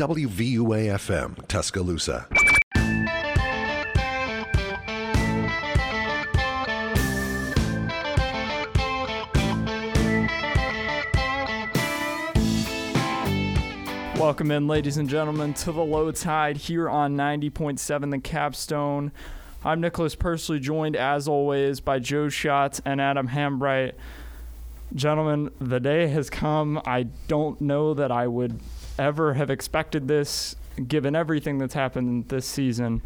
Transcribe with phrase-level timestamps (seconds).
[0.00, 2.26] WVUA FM, Tuscaloosa.
[14.18, 19.12] Welcome in, ladies and gentlemen, to the low tide here on 90.7 The Capstone.
[19.62, 23.92] I'm Nicholas Pursley, joined as always by Joe Schatz and Adam Hambright.
[24.94, 26.80] Gentlemen, the day has come.
[26.86, 28.60] I don't know that I would
[29.00, 30.54] ever have expected this,
[30.86, 33.02] given everything that's happened this season.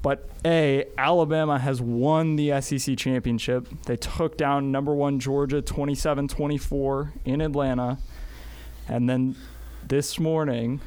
[0.00, 3.68] But A, Alabama has won the SEC championship.
[3.84, 7.98] They took down number one Georgia 27 24 in Atlanta.
[8.88, 9.36] And then
[9.86, 10.80] this morning,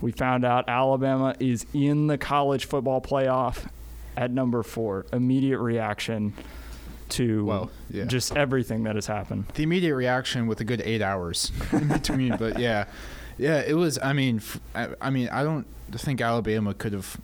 [0.00, 3.68] we found out Alabama is in the college football playoff
[4.16, 5.06] at number four.
[5.12, 6.32] Immediate reaction
[7.12, 8.04] to Well, yeah.
[8.04, 9.44] just everything that has happened.
[9.54, 12.36] the immediate reaction with a good eight hours in between.
[12.36, 12.84] but yeah,
[13.38, 13.98] yeah, it was.
[14.02, 17.16] I mean, f- I, I mean, I don't think Alabama could have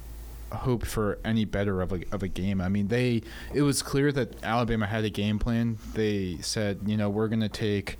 [0.52, 2.60] hoped for any better of a of a game.
[2.60, 3.23] I mean, they.
[3.52, 5.79] It was clear that Alabama had a game plan.
[5.95, 7.98] They said, you know, we're gonna take.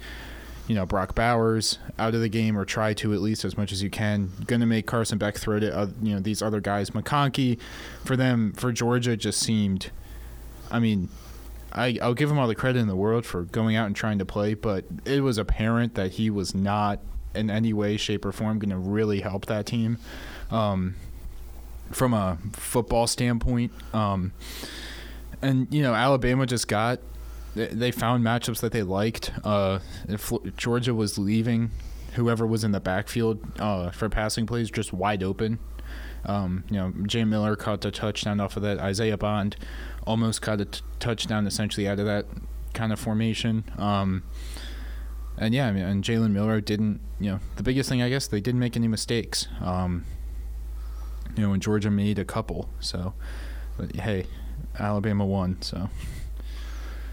[0.69, 3.70] You know Brock Bowers out of the game, or try to at least as much
[3.70, 4.33] as you can.
[4.48, 6.91] Going to make Carson Beck throw to uh, you know these other guys.
[6.91, 7.61] McConkey,
[8.05, 9.92] for them, for Georgia, just seemed.
[10.69, 11.09] I mean,
[11.72, 14.19] I, I'll give him all the credit in the world for going out and trying
[14.19, 17.00] to play, but it was apparent that he was not
[17.34, 19.98] in any way, shape, or form going to really help that team
[20.50, 20.95] um,
[21.91, 23.73] from a football standpoint.
[23.92, 24.33] Um,
[25.42, 27.00] and you know, Alabama just got
[27.55, 29.33] they, found matchups that they liked.
[29.45, 29.78] Uh,
[30.56, 31.70] Georgia was leaving
[32.14, 35.58] whoever was in the backfield uh, for passing plays just wide open.
[36.25, 38.78] Um, you know, Jam Miller caught the touchdown off of that.
[38.78, 39.56] Isaiah Bond
[40.07, 42.27] almost caught a t- touchdown essentially out of that
[42.73, 43.65] kind of formation.
[43.77, 44.23] Um,
[45.37, 47.01] and yeah, I mean, and Jalen Milroe didn't.
[47.21, 49.48] You know, the biggest thing I guess they didn't make any mistakes.
[49.61, 50.05] Um,
[51.37, 52.71] you know, and Georgia made a couple.
[52.81, 53.15] So,
[53.77, 54.27] but hey,
[54.79, 55.61] Alabama won.
[55.61, 55.91] So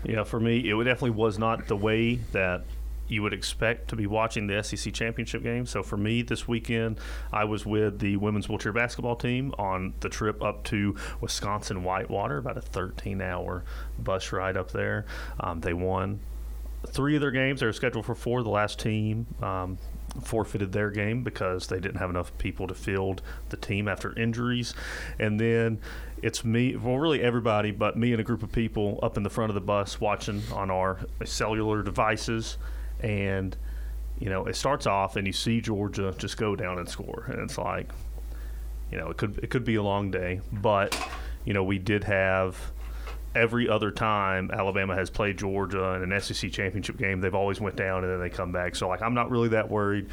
[0.06, 2.64] Yeah, for me, it definitely was not the way that
[3.08, 5.66] you would expect to be watching the SEC championship game.
[5.66, 7.00] So for me, this weekend,
[7.32, 12.38] I was with the women's wheelchair basketball team on the trip up to Wisconsin Whitewater,
[12.38, 13.64] about a 13-hour
[14.00, 15.06] bus ride up there.
[15.40, 16.20] Um, they won
[16.88, 17.60] three of their games.
[17.60, 18.44] They were scheduled for four.
[18.44, 19.78] The last team um,
[20.22, 24.74] forfeited their game because they didn't have enough people to field the team after injuries.
[25.20, 25.80] And then
[26.22, 29.30] it's me, well, really everybody, but me and a group of people up in the
[29.30, 32.58] front of the bus watching on our cellular devices.
[33.04, 33.56] And,
[34.20, 37.26] you know, it starts off and you see Georgia just go down and score.
[37.28, 37.90] And it's like,
[38.92, 40.98] you know, it could it could be a long day, but
[41.46, 42.58] you know, we did have
[43.36, 47.76] every other time Alabama has played Georgia in an SEC championship game, they've always went
[47.76, 48.76] down and then they come back.
[48.76, 50.10] So like I'm not really that worried.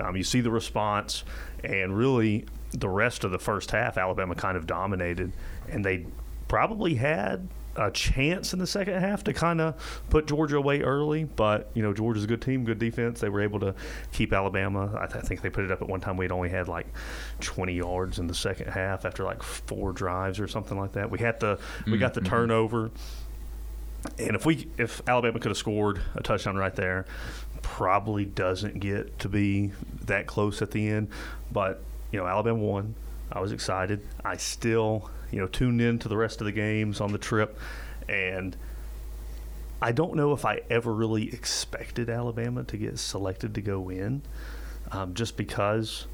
[0.00, 1.24] Um, you see the response,
[1.62, 5.32] and really the rest of the first half, Alabama kind of dominated,
[5.68, 6.06] and they
[6.48, 11.24] probably had a chance in the second half to kind of put Georgia away early,
[11.24, 13.20] but you know Georgia's a good team, good defense.
[13.20, 13.74] They were able to
[14.12, 14.98] keep Alabama.
[15.00, 16.16] I, th- I think they put it up at one time.
[16.16, 16.86] We'd only had like
[17.40, 21.10] 20 yards in the second half after like four drives or something like that.
[21.10, 22.30] We had the we got the mm-hmm.
[22.30, 22.90] turnover,
[24.18, 27.06] and if we if Alabama could have scored a touchdown right there,
[27.62, 29.72] probably doesn't get to be
[30.04, 31.08] that close at the end.
[31.50, 32.94] But you know Alabama won.
[33.30, 34.06] I was excited.
[34.22, 37.58] I still you know tuned in to the rest of the games on the trip,
[38.08, 38.56] and
[39.80, 44.22] I don't know if I ever really expected Alabama to get selected to go in,
[44.92, 46.06] um, just because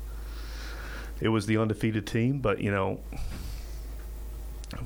[1.20, 2.38] it was the undefeated team.
[2.38, 3.00] But you know,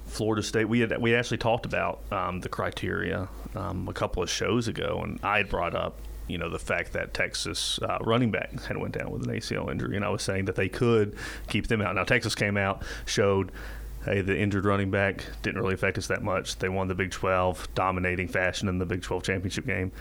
[0.06, 0.68] Florida State.
[0.68, 5.00] We had we actually talked about um, the criteria um, a couple of shows ago,
[5.04, 5.96] and I had brought up
[6.28, 9.70] you know the fact that Texas uh, running back had went down with an ACL
[9.70, 11.16] injury, and I was saying that they could
[11.48, 11.94] keep them out.
[11.94, 13.52] Now Texas came out showed.
[14.04, 16.58] Hey, the injured running back didn't really affect us that much.
[16.58, 19.92] They won the Big 12, dominating fashion in the Big 12 championship game.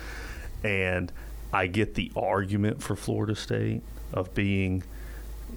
[0.64, 1.12] And
[1.54, 4.84] I get the argument for Florida State of being,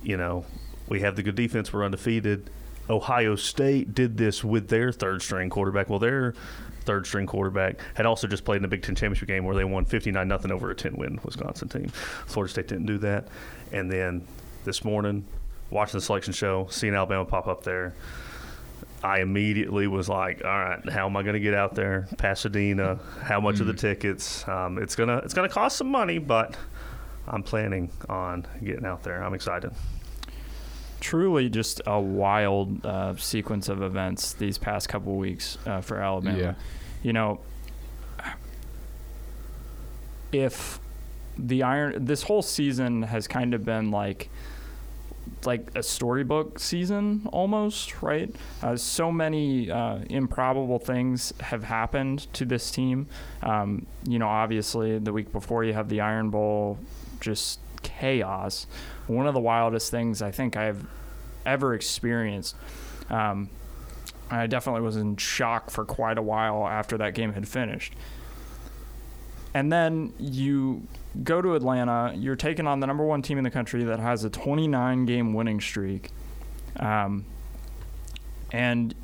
[0.02, 0.44] you know,
[0.88, 2.50] we have the good defense, we're undefeated.
[2.90, 5.88] Ohio State did this with their third string quarterback.
[5.88, 6.34] Well, their
[6.82, 9.64] third string quarterback had also just played in the Big Ten championship game where they
[9.64, 11.88] won 59 nothing over a 10 win Wisconsin team.
[12.26, 13.28] Florida State didn't do that.
[13.72, 14.26] And then
[14.64, 15.24] this morning,
[15.70, 17.94] watching the selection show, seeing Alabama pop up there,
[19.04, 22.98] I immediately was like, "All right, how am I going to get out there, Pasadena?
[23.22, 24.48] How much of the tickets?
[24.48, 26.56] Um, it's gonna it's gonna cost some money, but
[27.28, 29.22] I'm planning on getting out there.
[29.22, 29.72] I'm excited."
[31.00, 36.38] Truly, just a wild uh, sequence of events these past couple weeks uh, for Alabama.
[36.38, 36.54] Yeah.
[37.02, 37.40] You know,
[40.32, 40.80] if
[41.36, 44.30] the iron this whole season has kind of been like
[45.44, 48.34] like a storybook season almost, right?
[48.62, 53.06] Uh, so many uh, improbable things have happened to this team.
[53.42, 56.78] Um, you know, obviously, the week before you have the Iron Bowl,
[57.20, 58.66] just chaos.
[59.06, 60.86] One of the wildest things I think I've
[61.44, 62.56] ever experienced.
[63.10, 63.50] Um,
[64.30, 67.92] I definitely was in shock for quite a while after that game had finished.
[69.52, 70.86] And then you
[71.22, 72.12] go to Atlanta.
[72.16, 75.32] You're taking on the number one team in the country that has a 29 game
[75.34, 76.10] winning streak.
[76.78, 77.24] Um,
[78.52, 78.94] and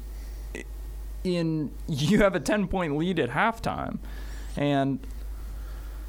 [1.25, 3.99] in you have a 10 point lead at halftime.
[4.57, 4.99] And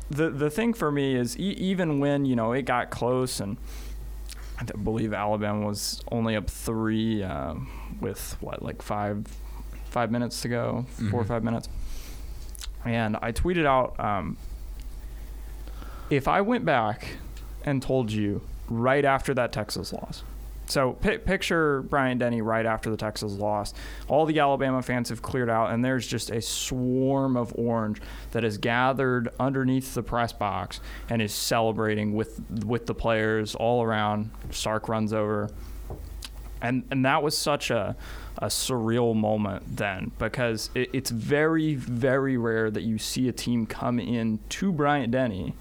[0.10, 3.58] the the thing for me is e- even when, you know, it got close and
[4.60, 7.56] I believe Alabama was only up 3 uh,
[8.00, 9.26] with what like 5
[9.86, 11.28] 5 minutes to go, 4 or Mhm.
[11.28, 11.70] 5 minutes.
[12.86, 14.38] And I tweeted out um,
[16.12, 17.08] if I went back
[17.64, 20.24] and told you right after that Texas loss,
[20.68, 23.74] so pi picture Bryant Denny right after the Texas loss.
[24.08, 28.44] All the Alabama fans have cleared out, and there's just a swarm of orange that
[28.44, 34.32] is gathered underneath the press box and is celebrating with with the players all around.
[34.52, 35.50] Sark runs over,
[36.62, 37.96] and and that was such a
[38.38, 43.66] a surreal moment then because it, it's very very rare that you see a team
[43.66, 45.54] come in to Bryant Denny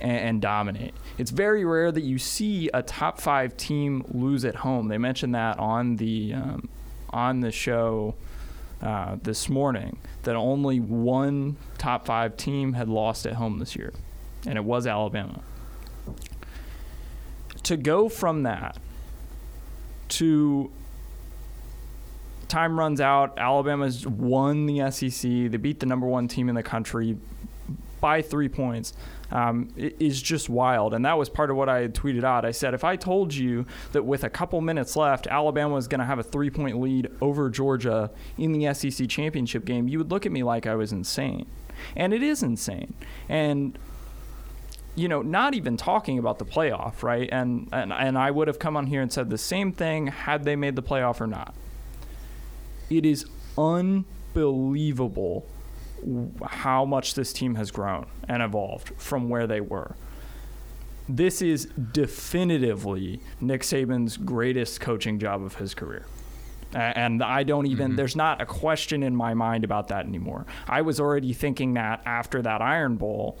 [0.00, 0.94] and, and dominate.
[1.16, 4.88] It's very rare that you see a top five team lose at home.
[4.88, 6.68] They mentioned that on the um,
[7.10, 8.14] on the show
[8.82, 13.92] uh, this morning that only one top five team had lost at home this year,
[14.46, 15.40] and it was Alabama.
[17.64, 18.78] To go from that
[20.08, 20.70] to
[22.48, 25.22] time runs out, Alabama's won the SEC.
[25.22, 27.16] They beat the number one team in the country
[28.00, 28.92] by three points
[29.30, 30.94] um, is just wild.
[30.94, 32.44] And that was part of what I had tweeted out.
[32.44, 36.00] I said, if I told you that with a couple minutes left, Alabama was going
[36.00, 40.10] to have a three point lead over Georgia in the SEC championship game, you would
[40.10, 41.46] look at me like I was insane.
[41.94, 42.94] And it is insane.
[43.28, 43.78] And
[44.94, 47.28] you know, not even talking about the playoff, right?
[47.30, 50.42] And, and and I would have come on here and said the same thing had
[50.42, 51.54] they made the playoff or not.
[52.90, 53.24] It is
[53.56, 55.46] unbelievable
[56.44, 59.94] how much this team has grown and evolved from where they were.
[61.08, 66.04] This is definitively Nick Saban's greatest coaching job of his career.
[66.74, 67.96] And I don't even, mm-hmm.
[67.96, 70.44] there's not a question in my mind about that anymore.
[70.66, 73.38] I was already thinking that after that Iron Bowl.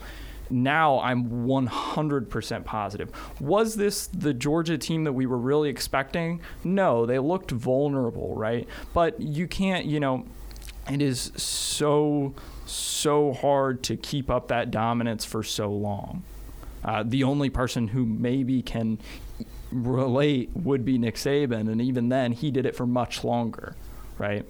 [0.50, 3.10] Now I'm 100% positive.
[3.38, 6.40] Was this the Georgia team that we were really expecting?
[6.64, 8.66] No, they looked vulnerable, right?
[8.94, 10.24] But you can't, you know,
[10.90, 12.34] it is so
[12.66, 16.22] so hard to keep up that dominance for so long.
[16.84, 18.98] Uh, the only person who maybe can
[19.72, 23.74] relate would be Nick Saban, and even then, he did it for much longer,
[24.18, 24.44] right?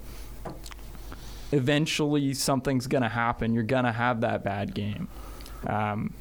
[1.52, 3.54] Eventually, something's gonna happen.
[3.54, 5.08] You're gonna have that bad game.
[5.66, 6.12] Um,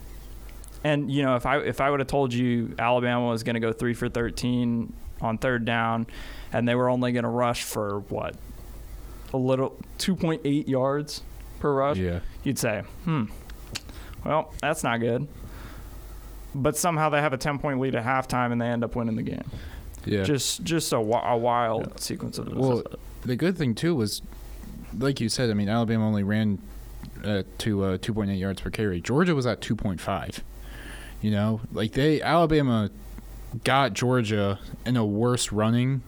[0.83, 3.59] and you know, if I if I would have told you Alabama was going to
[3.59, 6.07] go three for thirteen on third down,
[6.53, 8.35] and they were only going to rush for what
[9.37, 11.21] a little two point eight yards
[11.59, 12.19] per rush, Yeah.
[12.43, 13.25] you'd say, hmm,
[14.25, 15.27] well, that's not good.
[16.55, 19.15] But somehow they have a ten point lead at halftime, and they end up winning
[19.15, 19.43] the game.
[20.05, 20.23] Yeah.
[20.23, 22.61] Just just a, a wild sequence of events.
[22.61, 22.83] Well,
[23.21, 24.21] the good thing too was,
[24.97, 26.59] like you said, I mean, Alabama only ran
[27.23, 29.01] uh, to uh, 2.8 yards per carry.
[29.01, 30.39] Georgia was at 2.5.
[31.21, 32.89] You know, like they Alabama
[33.63, 36.03] got Georgia in a worse running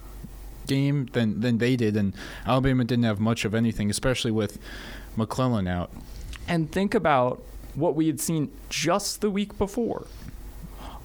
[0.69, 2.13] game than than they did, and
[2.45, 4.57] Alabama didn't have much of anything, especially with
[5.17, 5.91] McClellan out.
[6.47, 7.41] and think about
[7.75, 10.05] what we had seen just the week before.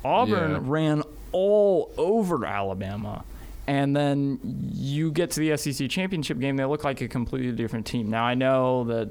[0.04, 0.58] Auburn Yeah.
[0.62, 1.02] ran
[1.32, 3.24] all over Alabama.
[3.66, 4.38] And then
[4.74, 8.10] you get to the SEC championship game, they look like a completely different team.
[8.10, 9.08] Now, I know that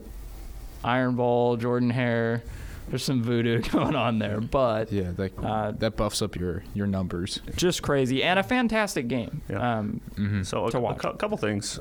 [0.83, 2.43] Iron Bowl, Jordan Hare,
[2.89, 6.87] there's some voodoo going on there, but Yeah, that Uh, that buffs up your your
[6.87, 7.41] numbers.
[7.55, 9.41] just crazy and a fantastic game.
[9.49, 9.77] Yeah.
[9.79, 10.43] Um, Mm-hmm.
[10.43, 10.97] So a, to a watch.
[10.99, 11.79] cou- couple things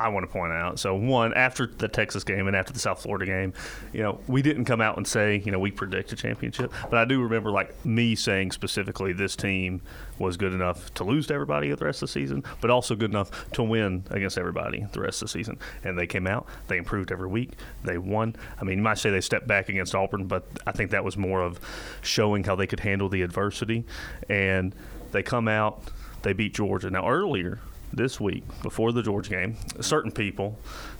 [0.00, 0.78] I want to point out.
[0.78, 3.52] So one, after the Texas game and after the South Florida game,
[3.92, 6.72] you know, we didn't come out and say, you know, we predict a championship.
[6.88, 9.82] But I do remember like me saying specifically this team
[10.18, 13.10] was good enough to lose to everybody the rest of the season, but also good
[13.10, 15.58] enough to win against everybody the rest of the season.
[15.84, 17.52] And they came out, they improved every week,
[17.84, 18.36] they won.
[18.58, 21.18] I mean, you might say they stepped back against Auburn, but I think that was
[21.18, 21.60] more of
[22.00, 23.84] showing how they could handle the adversity.
[24.30, 24.74] And
[25.12, 25.82] they come out,
[26.22, 26.90] they beat Georgia.
[26.90, 27.60] Now earlier
[27.92, 30.58] this week, before the Georgia game, certain people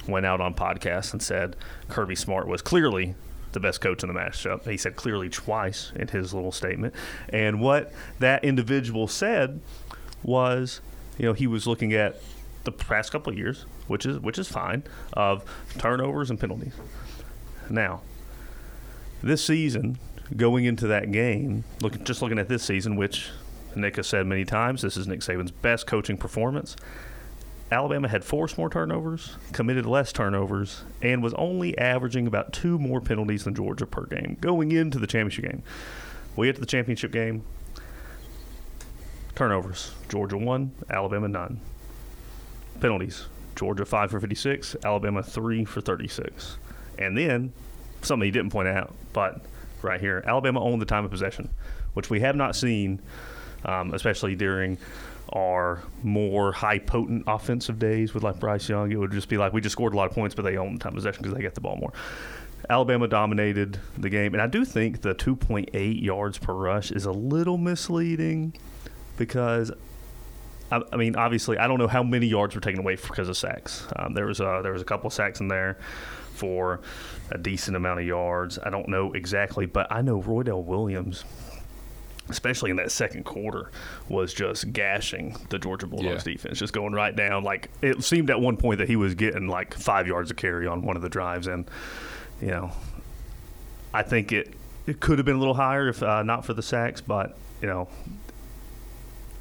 [0.09, 1.57] went out on podcasts and said
[1.89, 3.15] Kirby Smart was clearly
[3.53, 4.69] the best coach in the matchup.
[4.69, 6.95] He said clearly twice in his little statement.
[7.29, 9.61] And what that individual said
[10.23, 10.81] was,
[11.19, 12.21] you know, he was looking at
[12.65, 15.45] the past couple of years, which is which is fine, of
[15.79, 16.75] turnovers and penalties.
[17.69, 18.03] Now,
[19.23, 19.99] this season,
[20.37, 23.31] going into that game, look, just looking at this season, which
[23.77, 26.77] Nick has said many times, this is Nick Saban's best coaching performance.
[27.73, 33.01] Alabama had forced more turnovers, committed less turnovers, and was only averaging about two more
[33.01, 35.63] penalties than Georgia per game going into the championship game.
[36.35, 37.45] We get to the championship game.
[39.37, 39.93] Turnovers.
[40.09, 41.61] Georgia one, Alabama none.
[42.81, 43.27] Penalties.
[43.55, 46.57] Georgia five for 56, Alabama three for 36.
[46.99, 47.53] And then
[48.03, 49.43] something he didn't point out, but
[49.83, 51.51] right here, Alabama owned the time of possession,
[51.95, 53.01] which we have not seen,
[53.65, 54.79] um, especially during
[55.33, 58.91] our more high potent offensive days with like Bryce Young.
[58.91, 60.81] It would just be like we just scored a lot of points, but they owned
[60.81, 61.93] time possession because they get the ball more.
[62.69, 67.13] Alabama dominated the game, and I do think the 2.8 yards per rush is a
[67.13, 68.55] little misleading
[69.17, 69.73] because
[70.71, 73.37] I, I, mean, obviously, I don't know how many yards were taken away because of
[73.37, 73.87] sacks.
[73.97, 75.79] Um, there was a, there was a couple of sacks in there
[76.35, 76.81] for
[77.31, 78.59] a decent amount of yards.
[78.63, 81.25] I don't know exactly, but I know Roydell Williams,
[82.31, 83.71] especially in that second quarter,
[84.09, 86.33] was just gashing the Georgia Bulldogs yeah.
[86.33, 87.45] defense, just going right down.
[87.45, 90.67] Like it seemed at one point that he was getting like five yards of carry
[90.67, 91.69] on one of the drives, and
[92.41, 92.71] you know,
[93.93, 94.55] I think it
[94.87, 97.69] it could have been a little higher if uh, not for the sacks, but you
[97.69, 97.89] know,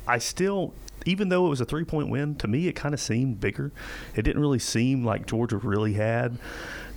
[0.08, 0.74] I still
[1.06, 3.72] even though it was a three point win, to me it kind of seemed bigger.
[4.16, 6.38] It didn't really seem like Georgia really had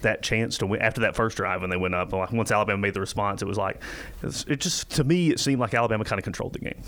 [0.03, 2.13] that chance to win after that first drive when they went up.
[2.13, 3.81] Once Alabama made the response, it was like
[4.23, 6.83] it just to me it seemed like Alabama kind of controlled the game.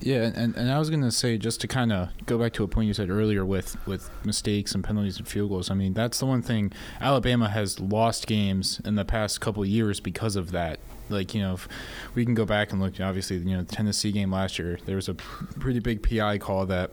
[0.00, 2.64] Yeah, and, and I was going to say just to kind of go back to
[2.64, 5.70] a point you said earlier with with mistakes and penalties and field goals.
[5.70, 9.98] I mean, that's the one thing Alabama has lost games in the past couple years
[9.98, 10.78] because of that.
[11.08, 11.68] Like you know, if
[12.14, 13.00] we can go back and look.
[13.00, 16.66] Obviously, you know, the Tennessee game last year, there was a pretty big PI call
[16.66, 16.92] that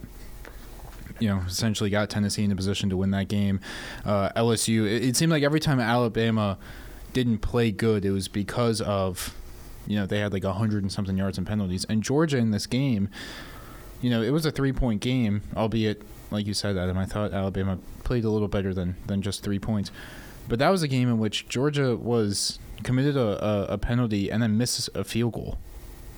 [1.20, 3.60] you know, essentially got Tennessee in a position to win that game.
[4.06, 6.58] Uh, LSU, it, it, seemed like every time Alabama
[7.14, 9.36] didn't play good, it was because of,
[9.88, 11.86] you know, they had like hundred and something yards and penalties.
[11.86, 13.10] And Georgia in this game,
[14.02, 16.02] you know, it was a three point game, albeit
[16.32, 16.98] like you said, Adam.
[16.98, 19.92] I thought Alabama played a little better than than just three points.
[20.50, 24.44] But that was a game in which Georgia was committed a, a, a penalty and
[24.44, 25.58] then missed a field goal.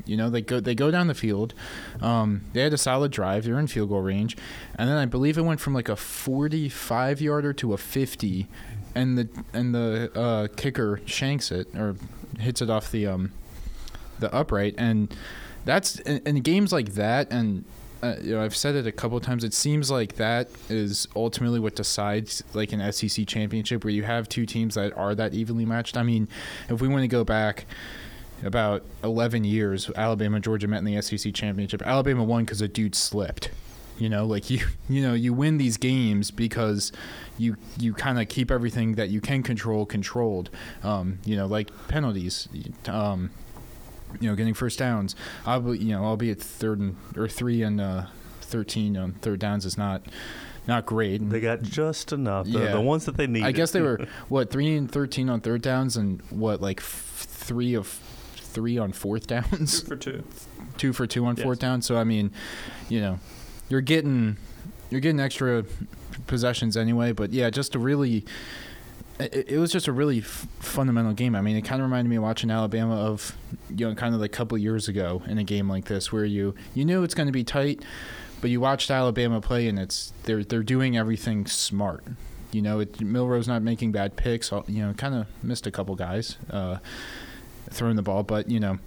[0.06, 1.54] You know, they go they go down the field.
[2.02, 3.46] Um, they had a solid drive.
[3.46, 4.38] They're in field goal range,
[4.76, 8.48] and then I believe it went from like a 45 yarder to a 50,
[8.94, 11.96] and the and the uh, kicker shanks it or
[12.40, 13.32] hits it off the um,
[14.20, 15.16] the upright, and
[15.66, 17.66] that's in, in games like that and.
[18.04, 19.44] Uh, you know, I've said it a couple times.
[19.44, 24.30] It seems like that is ultimately what decides, like an SEC championship, where you have
[24.30, 25.98] two teams that are that evenly matched.
[25.98, 26.28] I mean,
[26.70, 27.66] if we want to go back,
[28.44, 31.82] about 11 years, Alabama and Georgia met in the SEC championship.
[31.86, 33.50] Alabama won because a dude slipped.
[33.98, 36.92] You know, like you, you know, you win these games because
[37.38, 40.50] you you kind of keep everything that you can control controlled.
[40.84, 42.48] Um, you know, like penalties.
[42.88, 43.32] Um,
[44.20, 45.15] you know, getting first downs.
[45.46, 48.06] I'll be, you know, albeit third and or three and uh,
[48.42, 50.06] thirteen on third downs is not
[50.68, 51.30] not great.
[51.30, 52.48] They got just enough.
[52.48, 52.72] The, yeah.
[52.72, 53.44] the ones that they need.
[53.44, 57.27] I guess they were what three and thirteen on third downs and what like f-
[57.30, 58.00] three of
[58.56, 59.82] three on fourth downs.
[59.82, 60.24] Two for two.
[60.78, 61.44] Two for two on yes.
[61.44, 61.84] fourth down.
[61.84, 62.32] So I mean,
[62.90, 63.20] you know,
[63.70, 64.38] you're getting
[64.90, 65.66] you're getting extra
[66.26, 67.12] possessions anyway.
[67.12, 68.26] But yeah, just a really.
[69.18, 71.36] It, it was just a really f- fundamental game.
[71.36, 73.34] I mean, it kind of reminded me of watching Alabama of,
[73.70, 76.26] you know, kind of like a couple years ago in a game like this, where
[76.26, 77.82] you you knew it's going to be tight,
[78.42, 82.04] but you watched Alabama play and it's they're they're doing everything smart.
[82.52, 84.52] You know, it, not making bad picks.
[84.52, 86.38] You know, kind of missed a couple guys.
[86.50, 86.78] Uh,
[87.75, 88.79] throwing the ball, but you know,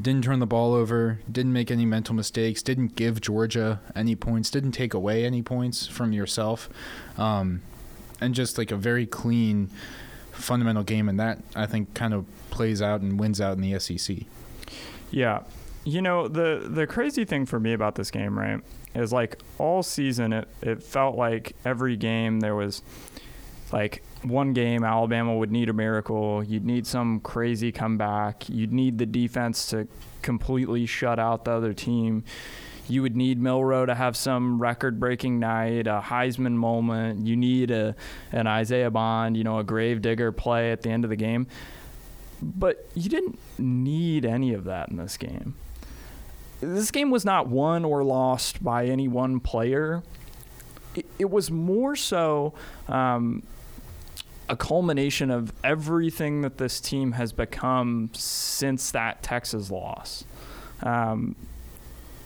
[0.00, 4.50] didn't turn the ball over, didn't make any mental mistakes, didn't give Georgia any points,
[4.50, 6.68] didn't take away any points from yourself,
[7.18, 7.62] um,
[8.20, 9.70] and just like a very clean,
[10.32, 13.78] fundamental game, and that I think kind of plays out and wins out in the
[13.78, 14.18] SEC.
[15.10, 15.42] Yeah,
[15.84, 18.60] you know the the crazy thing for me about this game, right,
[18.94, 22.82] is like all season it it felt like every game there was
[23.72, 26.44] like one game Alabama would need a miracle.
[26.44, 28.48] You'd need some crazy comeback.
[28.48, 29.88] You'd need the defense to
[30.22, 32.24] completely shut out the other team.
[32.88, 37.24] You would need Milroe to have some record-breaking night, a Heisman moment.
[37.24, 37.94] You need a
[38.32, 41.46] an Isaiah Bond, you know, a gravedigger play at the end of the game.
[42.42, 45.54] But you didn't need any of that in this game.
[46.60, 50.02] This game was not won or lost by any one player.
[50.94, 52.54] It, it was more so
[52.88, 53.44] um,
[54.50, 60.24] a culmination of everything that this team has become since that Texas loss.
[60.82, 61.36] Um,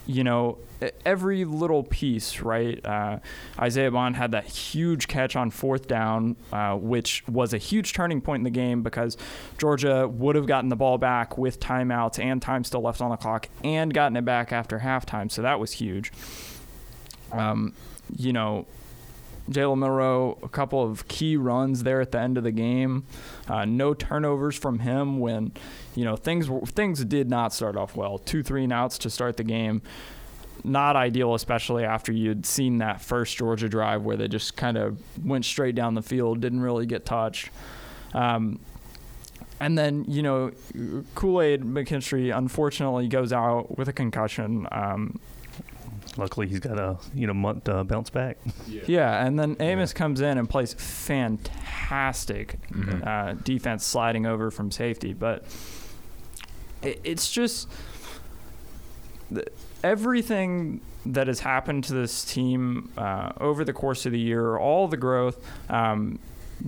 [0.06, 0.56] you know,
[1.04, 2.84] every little piece, right?
[2.84, 3.18] Uh,
[3.58, 8.22] Isaiah Bond had that huge catch on fourth down, uh, which was a huge turning
[8.22, 9.18] point in the game because
[9.58, 13.16] Georgia would have gotten the ball back with timeouts and time still left on the
[13.16, 15.30] clock and gotten it back after halftime.
[15.30, 16.10] So that was huge.
[17.32, 17.74] Um,
[18.16, 18.66] you know,
[19.50, 23.04] Jalen Milroe, a couple of key runs there at the end of the game.
[23.46, 25.52] Uh, no turnovers from him when,
[25.94, 28.18] you know, things things did not start off well.
[28.18, 29.82] Two three and outs to start the game.
[30.62, 34.98] Not ideal, especially after you'd seen that first Georgia drive where they just kind of
[35.22, 37.50] went straight down the field, didn't really get touched.
[38.14, 38.60] Um,
[39.60, 40.52] and then, you know,
[41.14, 44.66] Kool Aid McKinstry unfortunately goes out with a concussion.
[44.72, 45.20] Um,
[46.16, 48.38] Luckily, he's got a you know month to bounce back.
[48.86, 53.06] Yeah, and then Amos comes in and plays fantastic Mhm.
[53.06, 55.12] uh, defense, sliding over from safety.
[55.12, 55.44] But
[56.82, 57.68] it, it's just
[59.30, 59.44] the,
[59.82, 64.88] everything that has happened to this team uh, over the course of the year, all
[64.88, 65.36] the growth.
[65.70, 66.18] Um,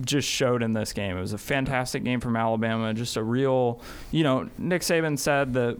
[0.01, 1.17] just showed in this game.
[1.17, 2.93] It was a fantastic game from Alabama.
[2.93, 5.77] Just a real, you know, Nick Saban said that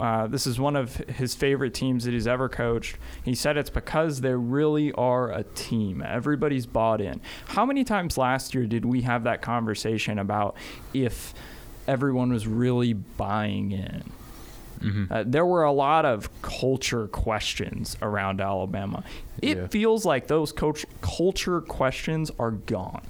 [0.00, 2.96] uh, this is one of his favorite teams that he's ever coached.
[3.24, 6.02] He said it's because they really are a team.
[6.06, 7.20] Everybody's bought in.
[7.46, 10.56] How many times last year did we have that conversation about
[10.92, 11.32] if
[11.88, 14.02] everyone was really buying in?
[14.80, 15.10] Mhm.
[15.10, 19.02] Uh, there were a lot of culture questions around Alabama.
[19.40, 19.66] It Yeah.
[19.68, 23.00] feels like those coach culture questions are gone.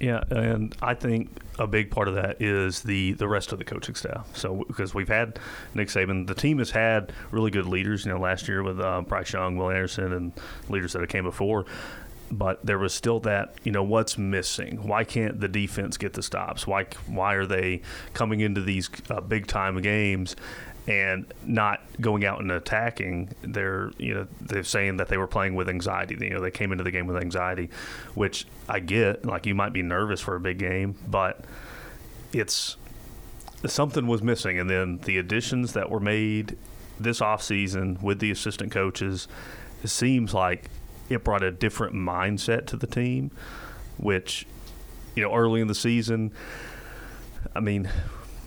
[0.00, 1.28] Yeah, and I think
[1.58, 4.28] a big part of that is the the rest of the coaching staff.
[4.36, 5.38] So because we've had
[5.74, 8.04] Nick Saban, the team has had really good leaders.
[8.04, 10.32] You know, last year with uh, Bryce Young, Will Anderson, and
[10.68, 11.66] leaders that have came before.
[12.30, 14.86] But there was still that, you know, what's missing?
[14.86, 16.66] Why can't the defense get the stops?
[16.66, 17.80] Why why are they
[18.12, 20.36] coming into these uh, big time games
[20.88, 23.28] and not going out and attacking?
[23.42, 26.16] They're, you know, they're saying that they were playing with anxiety.
[26.18, 27.68] You know, they came into the game with anxiety,
[28.14, 29.24] which I get.
[29.24, 31.44] Like you might be nervous for a big game, but
[32.32, 32.76] it's
[33.66, 34.58] something was missing.
[34.58, 36.56] And then the additions that were made
[36.98, 39.28] this offseason with the assistant coaches,
[39.82, 40.70] it seems like
[41.10, 43.30] it brought a different mindset to the team,
[43.98, 44.46] which,
[45.14, 46.32] you know, early in the season,
[47.54, 47.90] I mean,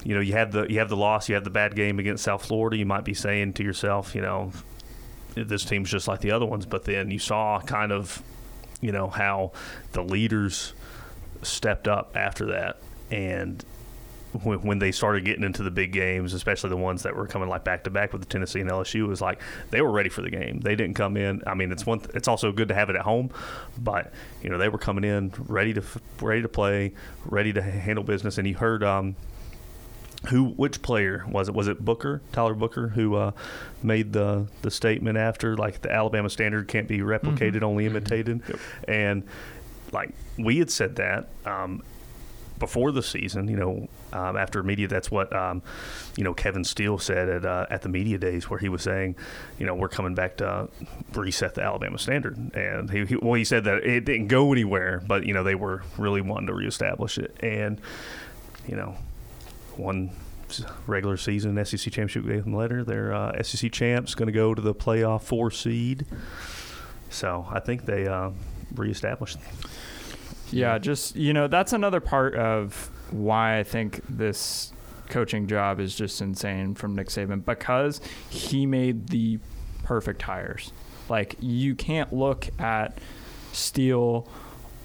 [0.04, 2.24] you know, you have the you have the loss, you have the bad game against
[2.24, 2.78] South Florida.
[2.78, 4.52] You might be saying to yourself, you know,
[5.36, 6.66] this team's just like the other ones.
[6.66, 8.22] But then you saw kind of,
[8.82, 9.52] you know, how
[9.92, 10.74] the leaders
[11.44, 12.78] stepped up after that,
[13.10, 13.64] and
[14.44, 17.64] when, they started getting into the big games, especially the ones that were coming like
[17.64, 20.22] back to back with the Tennessee and LSU, it was like they were ready for
[20.22, 20.62] the game.
[20.62, 21.44] They didn't come in.
[21.46, 22.02] I mean, it's one.
[22.14, 23.30] It's also good to have it at home,
[23.78, 25.84] but you know they were coming in ready to
[26.22, 26.94] ready to play,
[27.26, 28.38] ready to handle business.
[28.38, 29.16] And you heard um,
[30.28, 31.56] who which player was it?
[31.56, 33.32] Was it Booker, Tyler Booker, who uh,
[33.82, 38.42] made the the statement after like the Alabama standard can't be replicated, only imitated,
[38.88, 39.24] and
[39.92, 41.30] like we had said that.
[41.46, 41.84] Um,
[42.60, 45.64] before the season, you know, um, after media, that's what um,
[46.16, 49.16] you know Kevin Steele said at uh, at the media days, where he was saying,
[49.58, 50.70] you know, we're coming back to
[51.16, 55.02] reset the Alabama standard, and he, he well, he said that it didn't go anywhere,
[55.08, 57.82] but you know they were really wanting to reestablish it, and
[58.68, 58.96] you know,
[59.78, 60.12] one
[60.86, 64.76] regular season SEC championship game later, their uh, SEC champs going to go to the
[64.76, 66.06] playoff four seed,
[67.10, 68.32] so I think they uh,
[68.76, 69.38] reestablished.
[70.52, 74.74] Yeah, just you know, that's another part of why I think this
[75.10, 79.40] coaching job is just insane from Nick Saban because he made the
[79.84, 80.72] perfect hires.
[81.10, 82.98] Like you can't look at
[83.52, 84.28] Steele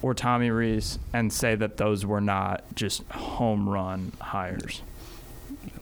[0.01, 4.81] or Tommy Rees and say that those were not just home run hires.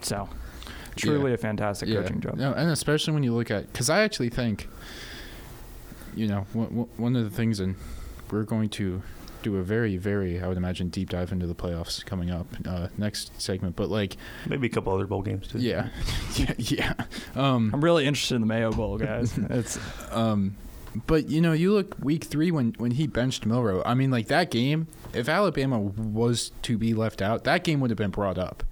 [0.02, 0.30] So,
[0.96, 1.36] truly Yeah.
[1.36, 2.02] a fantastic Yeah.
[2.02, 2.36] coaching job.
[2.38, 4.68] No, and especially when you look at, because I actually think,
[6.16, 6.42] you know,
[6.98, 7.76] one of the things, and
[8.32, 9.02] we're going to
[9.44, 12.88] do a very, very, I would imagine, deep dive into the playoffs coming up uh,
[12.98, 13.76] next segment.
[13.76, 15.60] But like, Maybe a couple other bowl games too.
[15.60, 15.90] yeah,
[16.36, 16.94] yeah, yeah.
[17.36, 19.38] Um, I'm really interested in the Mayo Bowl, guys.
[19.50, 19.78] It's
[20.12, 20.56] Um,
[21.08, 23.84] but you know, you look week three when when he benched Milroe.
[23.86, 24.88] I mean, like that game.
[25.14, 28.64] If Alabama was to be left out, that game would have been brought up.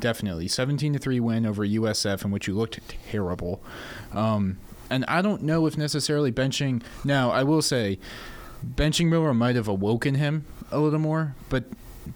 [0.00, 3.62] Definitely, seventeen to three win over USF, in which you looked terrible.
[4.12, 4.58] Um,
[4.90, 6.82] and I don't know if necessarily benching.
[7.04, 7.98] Now, I will say,
[8.64, 11.64] benching Milroe might have awoken him a little more, but.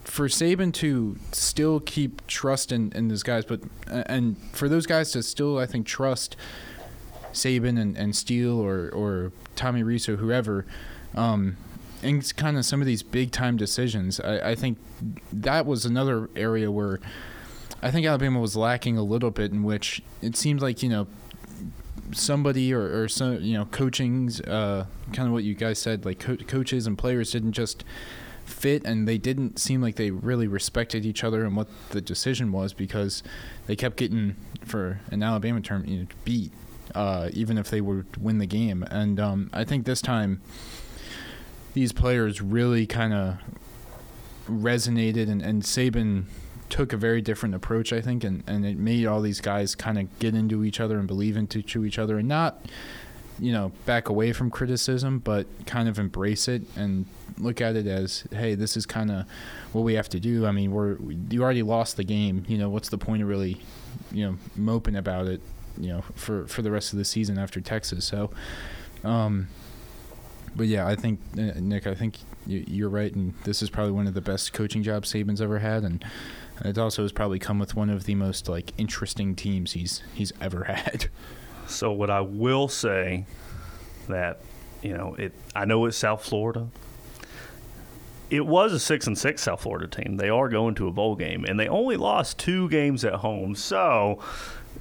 [0.05, 5.13] For Saban to still keep trust in, in those guys, but and for those guys
[5.13, 6.35] to still, I think, trust
[7.33, 10.67] Saban and, and Steele or, or Tommy Rees or whoever,
[11.15, 11.57] um,
[12.03, 14.79] in kind of some of these big time decisions, I, I think
[15.33, 17.01] that was another area where
[17.83, 21.07] I think Alabama was lacking a little bit, in which it seemed like you know
[22.13, 26.19] somebody or, or some you know coaching's uh, kind of what you guys said, like
[26.19, 27.85] co- coaches and players didn't just
[28.45, 32.51] fit and they didn't seem like they really respected each other and what the decision
[32.51, 33.23] was because
[33.67, 36.51] they kept getting for an Alabama term you know, beat
[36.95, 40.41] uh, even if they would win the game and um, I think this time
[41.75, 43.39] these players really kind of
[44.49, 46.25] resonated and, and Saban
[46.69, 49.99] took a very different approach I think and, and it made all these guys kind
[49.99, 52.65] of get into each other and believe into each other and not
[53.39, 57.07] you know back away from criticism but kind of embrace it and
[57.39, 59.27] look at it as, hey, this is kind of
[59.73, 60.47] what we have to do.
[60.47, 60.97] I mean, we're
[61.31, 62.45] you already lost the game.
[62.49, 63.61] You know, what's the point of really,
[64.11, 65.41] you know, moping about it?
[65.79, 68.05] You know, for for the rest of the season after Texas.
[68.05, 68.31] So,
[69.05, 69.49] um,
[70.55, 74.07] but yeah, I think uh, Nick, I think you're right, and this is probably one
[74.07, 76.05] of the best coaching jobs Saban's ever had, and
[76.65, 80.33] it also has probably come with one of the most like interesting teams he's he's
[80.41, 81.09] ever had.
[81.67, 83.27] So what I will say
[84.09, 84.41] that
[84.83, 86.69] you know it I know it's South Florida
[88.33, 90.17] it was a six and six South Florida team.
[90.17, 93.55] They are going to a bowl game, and they only lost two games at home.
[93.55, 94.21] So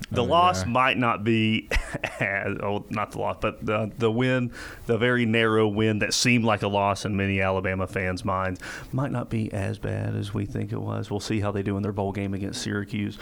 [0.09, 0.71] the oh, loss yeah.
[0.71, 1.69] might not be
[2.21, 4.51] oh, not the loss, but the the win,
[4.85, 8.59] the very narrow win that seemed like a loss in many Alabama fans' minds,
[8.91, 11.11] might not be as bad as we think it was.
[11.11, 13.17] We'll see how they do in their bowl game against Syracuse,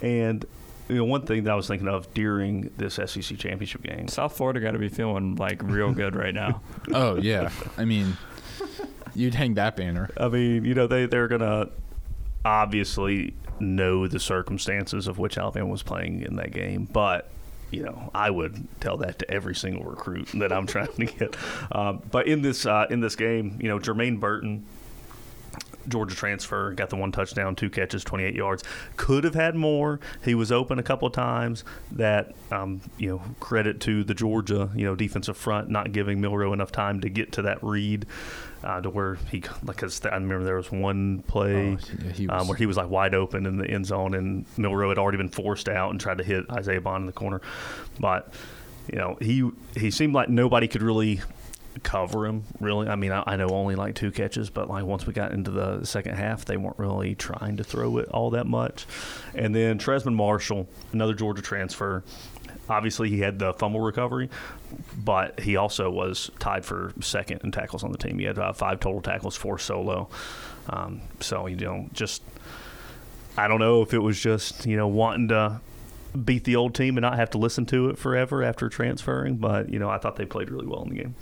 [0.00, 0.44] and
[0.88, 4.08] you know, one thing that I was thinking of during this SEC championship game.
[4.08, 6.60] South Florida got to be feeling like real good right now.
[6.92, 8.16] oh yeah, I mean,
[9.14, 10.10] You'd hang that banner.
[10.16, 11.68] I mean, you know, they they're gonna
[12.44, 17.30] obviously know the circumstances of which Alabama was playing in that game, but
[17.70, 21.36] you know, I would tell that to every single recruit that I'm trying to get.
[21.72, 24.66] Um, but in this uh, in this game, you know, Jermaine Burton,
[25.88, 28.62] Georgia transfer, got the one touchdown, two catches, 28 yards.
[28.96, 30.00] Could have had more.
[30.24, 31.64] He was open a couple of times.
[31.90, 36.52] That um, you know, credit to the Georgia you know defensive front not giving Milroe
[36.52, 38.06] enough time to get to that read
[38.64, 41.78] uh, to where he like I remember there was one play oh,
[42.16, 44.46] yeah, um, was, um, where he was like wide open in the end zone and
[44.56, 47.40] Milroe had already been forced out and tried to hit Isaiah Bond in the corner,
[47.98, 48.32] but
[48.90, 51.20] you know he he seemed like nobody could really
[51.82, 55.06] cover him really i mean I, I, know only like two catches but like once
[55.06, 58.46] we got into the second half they weren't really trying to throw it all that
[58.46, 58.86] much
[59.34, 62.04] and then Trezmen Marshall another georgia transfer
[62.68, 64.30] Obviously, he had the fumble recovery,
[64.96, 68.18] but he also was tied for second in tackles on the team.
[68.18, 70.08] He had uh, five total tackles, four solo.
[70.68, 72.22] Um, so you know, just
[73.36, 75.60] I don't know if it was just you know wanting to
[76.24, 79.68] beat the old team and not have to listen to it forever after transferring, but
[79.68, 81.14] you know, I thought they played really well in the game.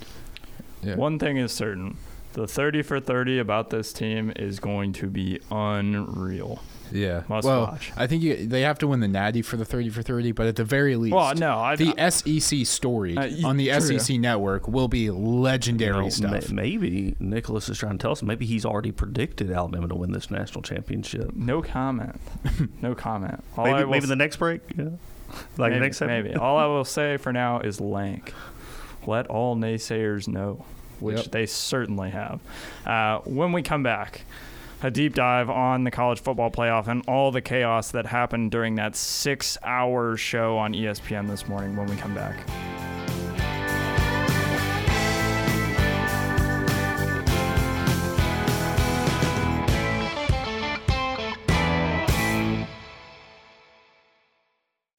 [0.83, 0.95] Yeah.
[0.95, 1.97] One thing is certain:
[2.33, 6.61] the 30 for 30 about this team is going to be unreal.
[6.91, 7.23] Yeah.
[7.27, 7.91] Must well, watch.
[7.95, 10.47] I think you, they have to win the Natty for the 30 for 30, but
[10.47, 13.99] at the very least, well, no, I, the I, SEC story uh, on the true.
[13.99, 16.51] SEC network will be legendary you know, stuff.
[16.51, 20.11] May, maybe Nicholas is trying to tell us maybe he's already predicted Alabama to win
[20.11, 21.33] this national championship.
[21.35, 22.19] No comment.
[22.81, 23.43] no comment.
[23.57, 24.61] All maybe, maybe the next break.
[24.77, 24.89] Yeah.
[25.57, 26.35] Like maybe, next maybe.
[26.35, 28.33] All I will say for now is Lank.
[29.07, 30.65] Let all naysayers know,
[30.99, 31.31] which yep.
[31.31, 32.39] they certainly have.
[32.85, 34.25] Uh, when we come back
[34.83, 38.75] a deep dive on the college football playoff and all the chaos that happened during
[38.75, 42.47] that six hour show on ESPN this morning when we come back.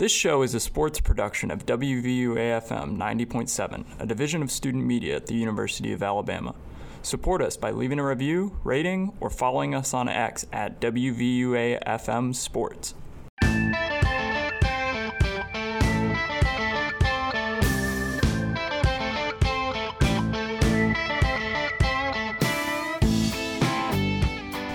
[0.03, 5.15] This show is a sports production of WVUA FM 90.7, a division of student media
[5.15, 6.57] at the University of Alabama.
[7.03, 12.95] Support us by leaving a review, rating, or following us on X at WVUAFM Sports.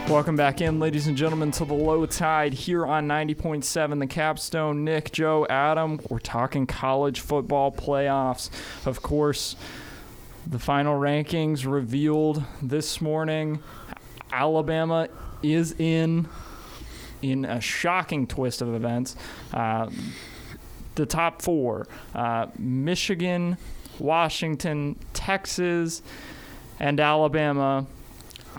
[0.09, 4.85] Welcome back in, ladies and gentlemen, to the low tide here on 90.7 The Capstone.
[4.85, 8.49] Nick, Joe, Adam, we're talking college football playoffs.
[8.85, 9.57] Of course,
[10.49, 13.59] the final rankings revealed this morning.
[14.31, 15.09] Alabama
[15.43, 16.29] is in
[17.21, 19.17] in a shocking twist of events.
[19.53, 19.89] Uh,
[20.95, 23.57] the top four: uh, Michigan,
[23.99, 26.01] Washington, Texas,
[26.79, 27.85] and Alabama,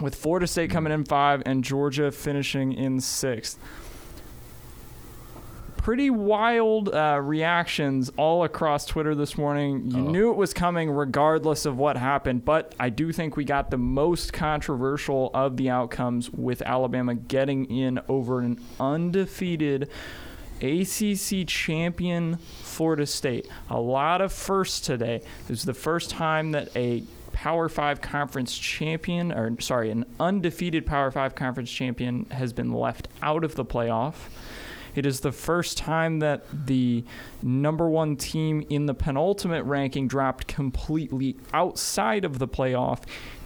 [0.01, 3.59] with Florida State coming in five and Georgia finishing in sixth
[5.77, 9.91] pretty wild uh, reactions all across Twitter this morning.
[9.91, 10.11] You Oh.
[10.11, 13.79] knew it was coming regardless of what happened, but I do think we got the
[13.79, 19.89] most controversial of the outcomes with Alabama getting in over an undefeated
[20.61, 23.49] ACC champion Florida State.
[23.71, 25.23] A lot of firsts today.
[25.47, 27.03] This is the first time that a
[27.39, 33.07] Power 5 conference champion or sorry, an undefeated Power 5 conference champion has been left
[33.23, 34.15] out of the playoff.
[34.97, 37.05] It is the first time that the
[37.41, 43.03] number one team in the penultimate ranking dropped completely outside of the playoff,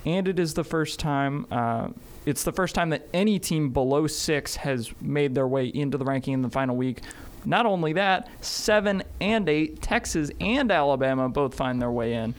[0.07, 1.47] and it is the first time.
[1.51, 1.89] Uh,
[2.25, 6.07] it's the first time that any team below six has made their way into the
[6.07, 7.03] ranking in the final week.
[7.45, 12.35] Not only that, seven and eight, Texas and Alabama both find their way in.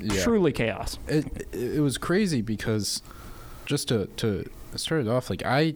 [0.00, 0.22] Yeah.
[0.22, 0.98] Truly chaos.
[1.08, 3.02] it, it it was crazy because
[3.66, 5.74] just to to start it off like I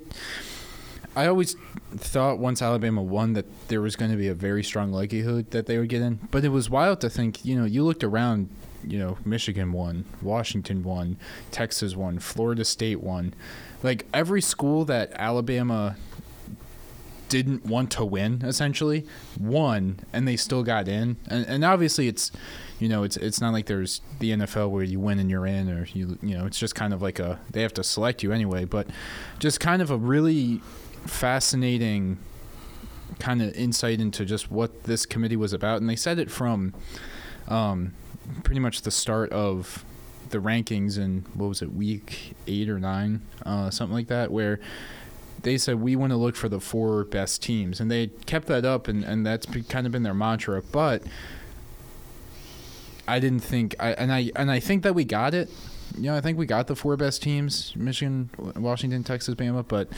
[1.16, 1.56] I always
[1.96, 5.66] thought once Alabama won that there was going to be a very strong likelihood that
[5.66, 7.44] they would get in, but it was wild to think.
[7.44, 8.50] You know, you looked around.
[8.86, 11.16] You know, Michigan won, Washington won,
[11.50, 13.34] Texas won, Florida State won.
[13.82, 15.96] Like every school that Alabama
[17.28, 19.06] didn't want to win essentially
[19.38, 21.16] won and they still got in.
[21.28, 22.30] And, and obviously it's
[22.78, 25.68] you know it's it's not like there's the NFL where you win and you're in
[25.68, 28.32] or you you know it's just kind of like a they have to select you
[28.32, 28.86] anyway but
[29.38, 30.60] just kind of a really
[31.06, 32.18] fascinating
[33.18, 35.80] kind of insight into just what this committee was about.
[35.80, 36.74] And they said it from
[37.48, 37.94] um,
[38.44, 39.84] pretty much the start of
[40.30, 44.60] the rankings in what was it week 8 or 9 uh, something like that where
[45.42, 48.64] they said we want to look for the four best teams, and they kept that
[48.64, 50.62] up, and, and that's kind of been their mantra.
[50.62, 51.02] But
[53.06, 55.50] I didn't think, I and I and I think that we got it.
[55.96, 59.66] You know, I think we got the four best teams: Michigan, Washington, Texas, Bama.
[59.66, 59.88] But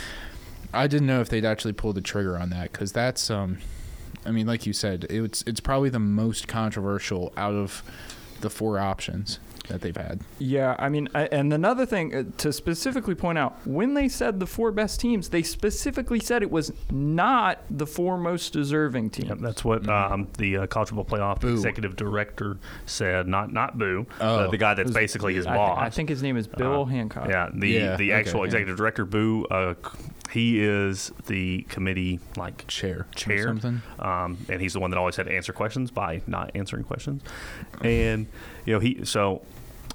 [0.73, 3.59] I didn't know if they'd actually pull the trigger on that because that's, um,
[4.25, 7.83] I mean, like you said, it's it's probably the most controversial out of
[8.41, 9.39] the four options
[9.71, 10.21] that they've had.
[10.39, 14.39] Yeah, I mean, I, and another thing uh, to specifically point out when they said
[14.41, 19.29] the four best teams, they specifically said it was not the four most deserving teams.
[19.31, 21.53] Yep, that's what um, the uh, college football playoff Boo.
[21.53, 23.27] executive director said.
[23.27, 24.41] Not not Boo, Oh.
[24.41, 25.79] uh, the guy that's basically his I, thi- boss.
[25.81, 27.29] I think his name is Bill Uh, Hancock.
[27.29, 28.45] Yeah, the Yeah, the okay, actual yeah.
[28.47, 29.47] executive director, Boo.
[29.51, 29.75] Uh,
[30.33, 33.83] he is the committee like Chair, or chair, something.
[33.99, 37.23] um, and he's the one that always had to answer questions by not answering questions.
[37.83, 38.27] And
[38.65, 39.43] you know, he so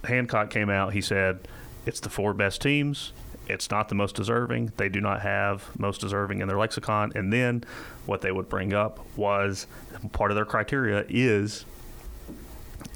[0.05, 0.93] Hancock came out.
[0.93, 1.47] He said
[1.85, 3.13] it's the four best teams.
[3.47, 4.71] It's not the most deserving.
[4.77, 7.11] They do not have most deserving in their lexicon.
[7.15, 7.63] And then
[8.05, 9.67] what they would bring up was
[10.13, 11.65] part of their criteria is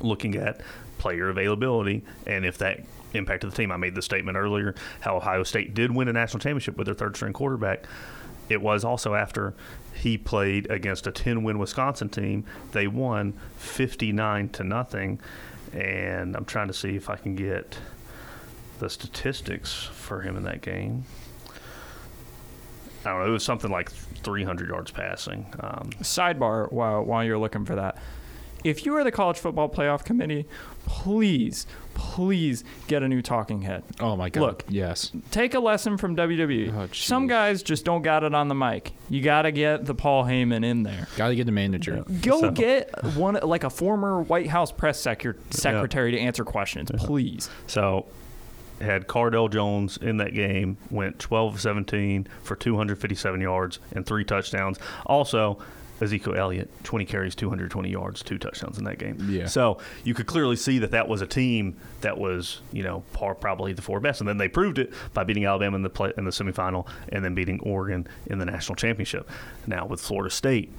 [0.01, 0.61] looking at
[0.97, 2.81] player availability and if that
[3.13, 3.71] impacted the team.
[3.71, 6.95] I made the statement earlier how Ohio State did win a national championship with their
[6.95, 7.85] third string quarterback.
[8.49, 9.53] It was also after
[9.93, 12.45] he played against a 10 win Wisconsin team.
[12.71, 15.19] They won 59 to nothing.
[15.73, 17.77] And I'm trying to see if I can get
[18.79, 21.05] the statistics for him in that game.
[23.05, 23.27] I don't know.
[23.27, 25.53] It was something like 300 yards passing.
[25.59, 27.97] Um, Sidebar while while you're looking for that.
[28.63, 30.45] If you are the college football playoff committee,
[30.89, 33.83] please, please get a new talking head.
[33.99, 34.41] Oh my God!
[34.41, 34.63] Look.
[34.67, 35.11] yes.
[35.31, 36.73] Take a lesson from WWE.
[36.75, 38.93] Oh, Some guys just don't got it on the mic.
[39.09, 41.07] You got to get the Paul Heyman in there.
[41.15, 41.99] Got to get the manager.
[41.99, 46.43] Uh, go So- get one like a former White House press secre- secretary to answer
[46.43, 47.49] questions, please.
[47.67, 48.07] So
[48.81, 54.79] had Cardale Jones in that game, went 12 17 for 257 yards and three touchdowns.
[55.05, 55.59] Also,
[56.01, 59.17] Ezekiel Elliott, 20 carries, 220 yards, two touchdowns in that game.
[59.29, 59.47] Yeah.
[59.47, 63.35] So you could clearly see that that was a team that was, you know, par,
[63.35, 64.21] probably the four best.
[64.21, 67.23] And then they proved it by beating Alabama in the play, in the semifinal and
[67.23, 69.29] then beating Oregon in the national championship.
[69.67, 70.71] Now with Florida State,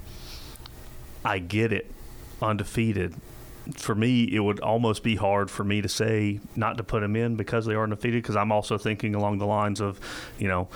[1.24, 1.90] I get it,
[2.40, 3.14] undefeated.
[3.76, 7.14] For me, it would almost be hard for me to say not to put them
[7.14, 8.22] in because they are undefeated.
[8.22, 10.00] Because I'm also thinking along the lines of,
[10.38, 10.68] you know,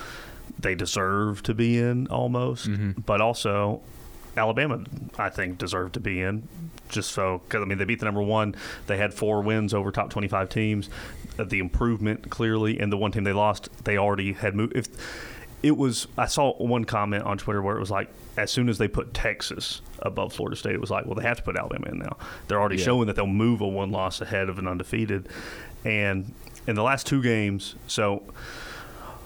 [0.59, 3.01] they deserve to be in almost, mm-hmm.
[3.01, 3.81] but also
[4.37, 4.85] Alabama,
[5.19, 6.49] I think, deserved to be in.
[6.89, 8.55] Just so, because I mean, they beat the number one.
[8.87, 10.91] They had four wins over top 25 teams.
[11.39, 14.77] Uh, The improvement clearly, and the one team they lost, they already had moved.
[14.77, 14.89] If
[15.63, 18.79] it was, I saw one comment on Twitter where it was like, as soon as
[18.79, 21.87] they put Texas above Florida State, it was like, well, they have to put Alabama
[21.89, 22.17] in now.
[22.49, 22.85] They're already Yeah.
[22.85, 25.29] showing that they'll move a one loss ahead of an undefeated.
[25.85, 26.33] And
[26.67, 28.23] in the last two games, so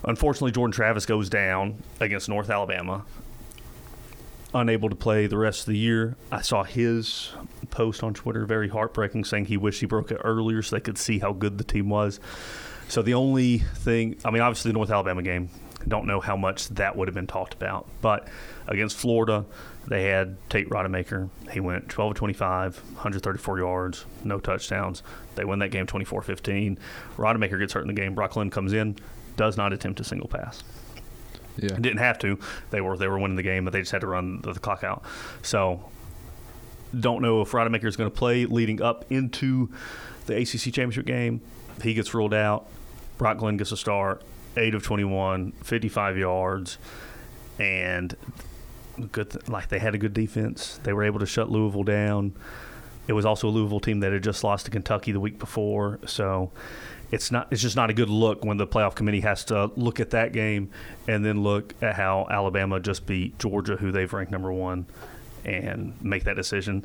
[0.04, 3.04] unfortunately, Jordan Travis goes down against North Alabama
[4.54, 6.16] unable to play the rest of the year.
[6.32, 7.32] I saw his
[7.70, 10.98] post on Twitter, very heartbreaking, saying he wished he broke it earlier so they could
[10.98, 12.20] see how good the team was.
[12.88, 15.50] So the only thing, I mean, obviously the North Alabama game,
[15.87, 18.28] don't know how much that would have been talked about, but
[18.66, 19.44] against Florida,
[19.88, 21.30] They had Tate Rodemaker.
[21.50, 25.02] He went 12 of 25, 134 yards, no touchdowns.
[25.34, 26.78] They win that game 24 15.
[27.16, 28.14] Rodemaker gets hurt in the game.
[28.14, 28.96] Brock Glenn comes in,
[29.37, 30.62] does not attempt a single pass.
[31.58, 31.76] Yeah.
[31.76, 32.38] Didn't have to.
[32.70, 34.60] They were they were winning the game, but they just had to run the, the
[34.60, 35.04] clock out.
[35.42, 35.90] So
[36.98, 39.70] don't know if Rodemaker is going to play leading up into
[40.26, 41.40] the ACC championship game.
[41.82, 42.68] He gets ruled out.
[43.18, 44.22] Brock Glenn gets a start.
[44.56, 46.78] Eight of 21, 55 yards,
[47.58, 48.16] and
[49.12, 49.30] good.
[49.30, 50.80] Th- like they had a good defense.
[50.82, 52.32] They were able to shut Louisville down.
[53.06, 55.98] It was also a Louisville team that had just lost to Kentucky the week before,
[56.06, 56.50] so
[57.10, 59.98] it's not it's just not a good look when the playoff committee has to look
[60.00, 60.70] at that game
[61.06, 64.86] and then look at how Alabama just beat Georgia, who they've ranked number one,
[65.44, 66.84] and make that decision.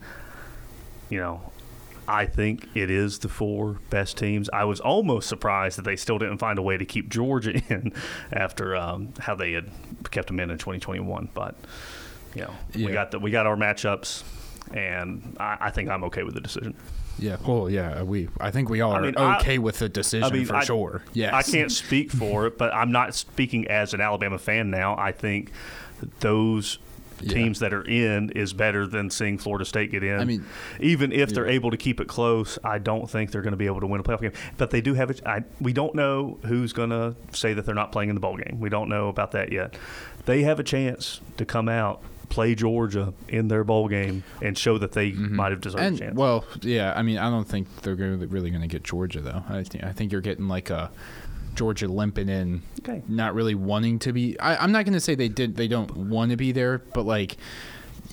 [1.10, 1.52] You know,
[2.08, 4.50] I think it is the four best teams.
[4.52, 7.94] I was almost surprised that they still didn't find a way to keep Georgia in
[8.32, 9.70] after um, how they had
[10.12, 11.30] kept them in in 2021.
[11.34, 11.56] But
[12.36, 12.88] you know, Yeah.
[12.88, 14.24] we got the we got our matchups,
[14.74, 16.74] and I, I think I'm okay with the decision.
[17.20, 17.38] Yeah.
[17.46, 18.02] Well, yeah.
[18.04, 18.28] We.
[18.40, 20.56] I think we all I are mean, I- okay with the decision I mean, for
[20.56, 21.04] I, sure.
[21.14, 21.34] Yes.
[21.34, 24.98] I can't speak for it, but I'm not speaking as an Alabama fan now.
[24.98, 25.52] I think
[26.22, 26.80] those
[27.22, 27.34] Yeah.
[27.36, 30.20] teams that are in is better than seeing Florida State get in.
[30.20, 30.44] I mean-
[30.80, 33.68] even if they're able to keep it close, I don't think they're going to be
[33.68, 34.34] able to win a playoff game.
[34.58, 35.22] But they do have it.
[35.26, 38.36] I, we don't know who's going to say that they're not playing in the bowl
[38.38, 38.58] game.
[38.60, 39.76] We don't know about that yet.
[40.26, 42.02] They have a chance to come out.
[42.34, 45.36] Play Georgia in their bowl game and show that they mm-hmm.
[45.36, 46.16] might have deserved And a chance.
[46.16, 46.92] well, yeah.
[46.96, 49.44] I mean, I don't think they're really, going to get Georgia though.
[49.48, 50.90] I think I think you're getting like a
[51.54, 53.04] Georgia limping in, Okay.
[53.08, 54.40] not really wanting to be.
[54.40, 55.56] I, I'm not going to say they did.
[55.58, 57.38] They don't want to be there, but like,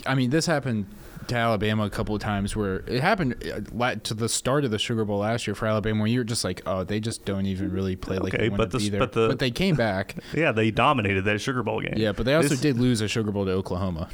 [0.05, 0.85] I mean, this happened
[1.29, 3.35] to Alabama a couple of times where it happened
[3.81, 6.45] uh, to the start of the Sugar Bowl last year for Alabama, where you're just
[6.45, 8.85] like, oh, they just don't even really play like Okay, they want but to the-
[8.85, 9.01] be there.
[9.01, 10.17] but the- they came back.
[10.35, 11.95] yeah, they dominated that Sugar Bowl game.
[11.97, 14.09] yeah, but they also This- did lose a Sugar Bowl to Oklahoma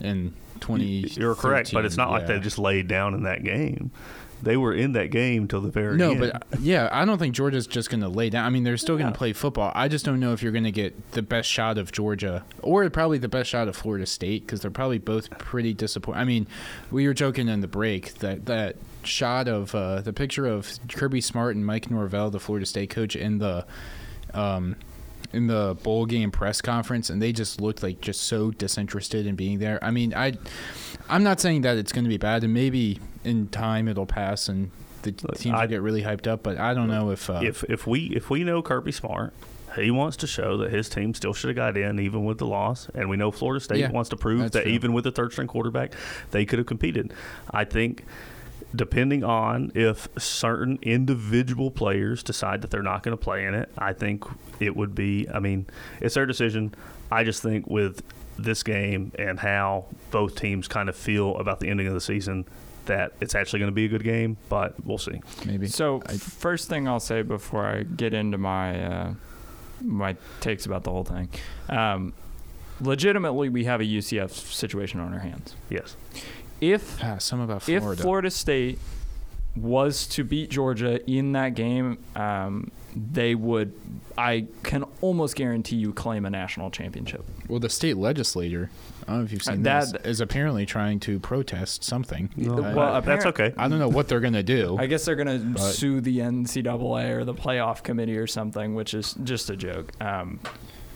[0.00, 0.84] in 20.
[1.16, 3.90] You're correct, but it's not like they just laid down in that game.
[4.42, 6.20] They were in that game till the very end No, end.
[6.20, 8.44] but uh, yeah, I don't think Georgia's just going to lay down.
[8.44, 9.12] I mean, they're still going Yeah.
[9.12, 9.72] to play football.
[9.74, 12.88] I just don't know if you're going to get the best shot of Georgia or
[12.90, 16.20] probably the best shot of Florida State because they're probably both pretty disappointing.
[16.20, 16.46] I mean,
[16.90, 21.20] we were joking in the break that that shot of uh, the picture of Kirby
[21.20, 23.66] Smart and Mike Norvell, the Florida State coach, in the
[24.34, 24.76] um,
[25.32, 29.34] in the bowl game press conference, and they just looked like just so disinterested in
[29.36, 29.78] being there.
[29.84, 30.34] I mean, I
[31.08, 34.48] I'm not saying that it's going to be bad, and maybe in time it'll pass
[34.48, 34.70] and
[35.02, 36.42] the teams I- will get really hyped up.
[36.42, 39.32] But I don't know if uh, if if we if we know Kirby Smart,
[39.76, 42.46] he wants to show that his team still should have got in even with the
[42.46, 44.72] loss, and we know Florida State Yeah, wants to prove that true.
[44.72, 45.92] even with the third string quarterback,
[46.30, 47.12] they could have competed.
[47.50, 48.04] I think.
[48.74, 53.70] Depending on if certain individual players decide that they're not going to play in it,
[53.78, 54.24] I think
[54.60, 55.26] it would be.
[55.32, 55.66] I mean,
[56.00, 56.74] it's their decision.
[57.10, 58.02] I just think with
[58.38, 62.44] this game and how both teams kind of feel about the ending of the season,
[62.84, 64.36] that it's actually going to be a good game.
[64.50, 65.20] But we'll see.
[65.46, 69.14] maybe So I- first thing I'll say before I get into my uh,
[69.80, 71.28] my takes about the whole thing,
[71.70, 72.12] um,
[72.80, 75.56] legitimately we have a UCF situation on our hands.
[75.70, 75.96] Yes.
[76.60, 78.02] If ah, some about if Florida.
[78.02, 78.78] Florida State
[79.56, 83.72] was to beat Georgia in that game, um, they would.
[84.16, 87.24] I can almost guarantee you claim a national championship.
[87.48, 88.68] well, the state legislature,
[89.06, 92.30] I don't know if you've seen Uh, this, that- is apparently trying to protest something.
[92.36, 93.54] No, I- well, Uh, that's okay.
[93.56, 94.76] I don't know what they're going to do.
[94.78, 99.14] I guess they're gonna sue the NCAA or the playoff committee or something, which is
[99.22, 99.92] just a joke.
[100.02, 100.40] Um,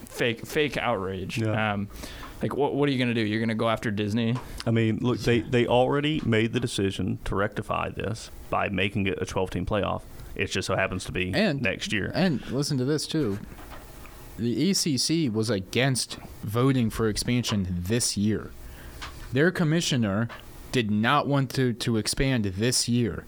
[0.09, 1.39] fake, fake outrage.
[1.39, 1.75] Yeah.
[1.75, 1.89] Um,
[2.43, 3.21] like, what, what are you gonna do?
[3.23, 4.37] You're gonna go after Disney?
[4.67, 9.19] I mean, look, they, they already made the decision to rectify this by making it
[9.21, 10.03] a 12 team playoff.
[10.35, 12.11] It just so happens to be And- next year.
[12.15, 13.39] And listen to this too.
[14.39, 18.51] The ACC was against voting for expansion this year.
[19.33, 20.29] Their commissioner
[20.73, 23.25] did not want to, to expand this year.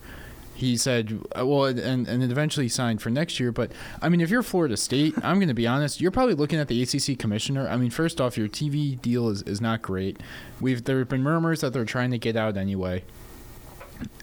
[0.54, 3.50] He said, uh, well, and, and eventually signed for next year.
[3.50, 6.60] But, I mean, if you're Florida State, I'm going to be honest, you're probably looking
[6.60, 7.68] at the ACC commissioner.
[7.68, 10.20] I mean, first off, your TV deal is, is not great.
[10.60, 13.02] We've There have been murmurs that they're trying to get out anyway.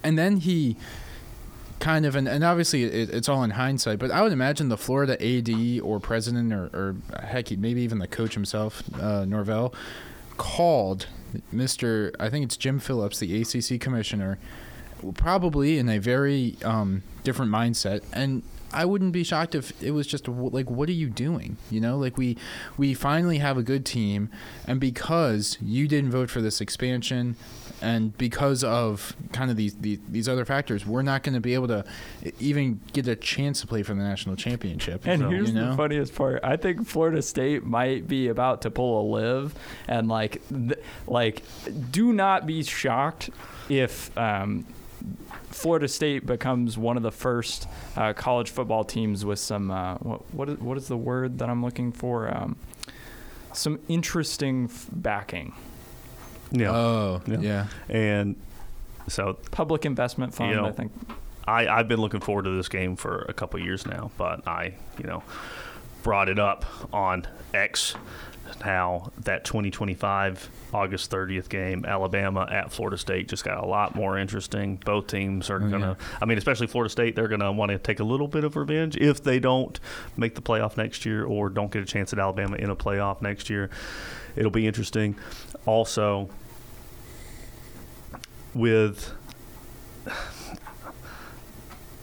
[0.04, 0.78] And then he
[1.80, 4.78] kind of, and, and obviously it, it's all in hindsight, but I would imagine the
[4.78, 9.74] Florida AD or president or, or heck, maybe even the coach himself, uh, Norvell,
[10.38, 11.08] called
[11.54, 12.16] Mr.
[12.20, 14.38] I think it's Jim Phillips, the ACC commissioner,
[15.16, 18.02] probably in a very um, different mindset.
[18.14, 18.44] And
[18.74, 21.58] I wouldn't be shocked if it was just like, what are you doing?
[21.70, 22.38] You know, like we
[22.78, 24.30] we finally have a good team,
[24.66, 27.36] and because you didn't vote for this expansion,
[27.82, 31.54] and because of kind of these these, these other factors, we're not going to be
[31.54, 31.84] able to
[32.40, 35.06] even get a chance to play for the national championship.
[35.06, 35.72] And So, here's you know?
[35.72, 36.40] the funniest part.
[36.42, 39.54] I think Florida State might be about to pull a LIV,
[39.90, 41.44] and like, th- like,
[41.92, 43.32] do not be shocked
[43.68, 44.66] if um,
[45.52, 50.34] Florida State becomes one of the first uh, college football teams with some uh, what
[50.34, 52.36] what is, what is the word that I'm looking for?
[52.36, 52.56] Um,
[53.54, 55.54] some interesting f- backing.
[56.52, 56.72] Yeah.
[56.72, 57.38] Oh, Yeah.
[57.40, 57.68] yeah.
[57.90, 58.36] and
[59.08, 60.92] so Public investment fund, know, I think.
[61.48, 64.76] I, I've been looking forward to this game for a couple years now, but I,
[64.98, 65.24] you know,
[66.04, 67.96] brought it up on X
[68.62, 74.18] how that 2025 August 30th game, Alabama at Florida State, just got a lot more
[74.18, 74.76] interesting.
[74.78, 76.18] Both teams are Oh, going to, yeah.
[76.22, 78.56] I mean, especially Florida State, they're going to want to take a little bit of
[78.56, 79.80] revenge if they don't
[80.18, 83.22] make the playoff next year or don't get a chance at Alabama in a playoff
[83.22, 83.70] next year.
[84.36, 85.16] It'll be interesting.
[85.66, 86.30] Also,
[88.54, 89.14] with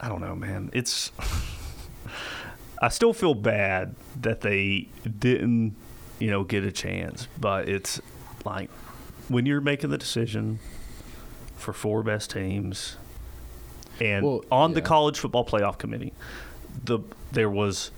[0.01, 0.70] I don't know, man.
[0.72, 1.11] It's
[2.80, 4.88] I still feel bad that they
[5.18, 5.74] didn't,
[6.19, 8.01] you know, get a chance, but it's
[8.45, 8.71] like
[9.29, 10.59] when you're making the decision
[11.57, 12.97] for four best teams
[14.01, 16.12] and Well, on the college football playoff committee,
[16.85, 17.01] the
[17.33, 17.91] there was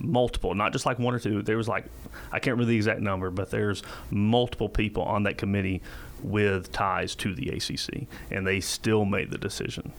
[0.00, 1.42] multiple, not just like one or two.
[1.42, 1.84] There was like
[2.32, 5.80] I can't remember the exact number, but there's multiple people on that committee
[6.22, 9.92] with ties to the ACC, and they still made the decision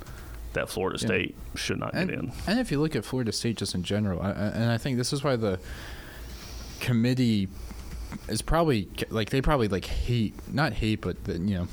[0.53, 1.07] that Florida Yeah.
[1.07, 2.31] State should not and, get in.
[2.47, 5.11] and if you look at Florida State just in general, I- and I think this
[5.13, 5.59] is why the
[6.79, 7.47] committee
[8.27, 11.67] is probably like they probably like hate not hate but the, you know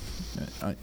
[0.63, 0.75] uh,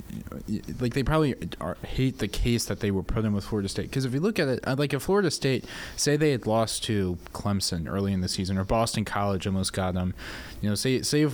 [0.79, 3.89] like they probably are, hate the case that they were put in with Florida State.
[3.89, 6.83] Because if you look at it uh, like if Florida State say they had lost
[6.85, 10.13] to Clemson early in the season or Boston College almost got them
[10.61, 11.33] you know say say if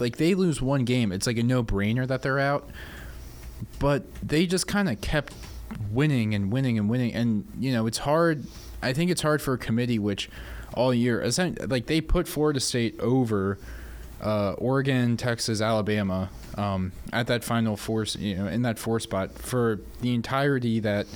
[0.00, 2.68] like they lose one game it's like a no brainer that they're out.
[3.78, 5.32] But they just kind of kept
[5.90, 7.14] winning and winning and winning.
[7.14, 8.44] And you know it's hard
[8.82, 10.28] i think it's hard for a committee which
[10.74, 11.24] all year
[11.66, 13.58] like they put florida state over
[14.22, 19.32] uh, oregon texas alabama um, at that final four you know in that four spot
[19.32, 21.06] for the entirety that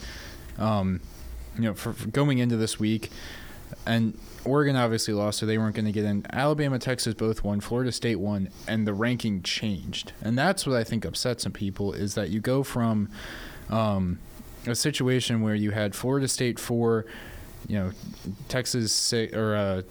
[0.59, 1.01] um,
[1.57, 3.11] you know for, for going into this week
[3.87, 6.25] and Oregon obviously lost, so they weren't going to get in.
[6.31, 7.61] Alabama, Texas both won.
[7.61, 10.13] Florida State won, and the ranking changed.
[10.23, 13.09] And that's what I think upset some people is that you go from
[13.69, 14.19] um,
[14.67, 17.05] a situation where you had Florida State four,
[17.67, 17.91] you know,
[18.49, 19.83] Texas six, or uh,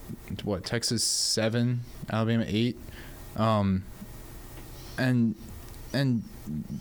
[0.44, 2.78] what Texas seven, Alabama eight,
[3.36, 3.84] um,
[4.98, 5.36] and
[5.94, 6.24] and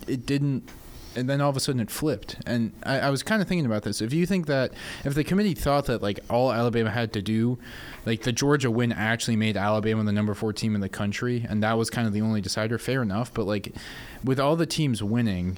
[0.07, 0.69] it didn't
[1.17, 2.37] and then all of a sudden it flipped.
[2.47, 4.01] And I, I was kind of thinking about this.
[4.01, 4.73] If you think that,
[5.05, 7.59] if the committee thought that like all Alabama had to do,
[8.05, 11.63] like the Georgia win actually made Alabama the number four team in the country, and
[11.63, 13.33] that was kind of the only decider, fair enough.
[13.33, 13.75] But like,
[14.23, 15.57] with all the teams winning,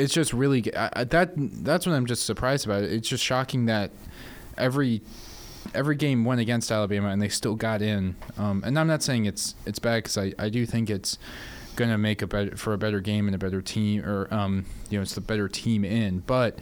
[0.00, 1.32] it's just really I, that.
[1.36, 2.84] That's what I'm just surprised about.
[2.84, 3.90] It's just shocking that
[4.56, 5.02] every
[5.74, 8.16] every game went against Alabama and they still got in.
[8.36, 11.18] Um, and I'm not saying it's it's bad because I, I do think it's
[11.88, 14.98] to make a better for a better game and a better team or um, you
[14.98, 16.20] know it's the better team in.
[16.20, 16.58] But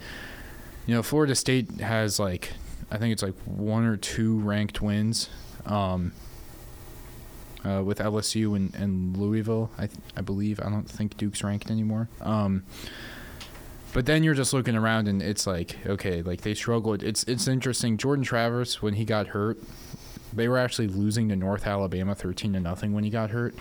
[0.85, 2.53] you know Florida State has like
[2.91, 5.29] I think it's like one or two ranked wins.
[5.65, 6.13] Um,
[7.65, 11.69] uh, with LSU and, and Louisville, I th- I believe I don't think Duke's ranked
[11.69, 12.07] anymore.
[12.21, 12.63] Um,
[13.93, 17.03] but then you're just looking around and it's like, okay, like they struggled.
[17.03, 17.97] It's it's interesting.
[17.97, 19.57] Jordan Travis when he got hurt,
[20.33, 23.55] they were actually losing to North Alabama 13 to nothing when he got hurt.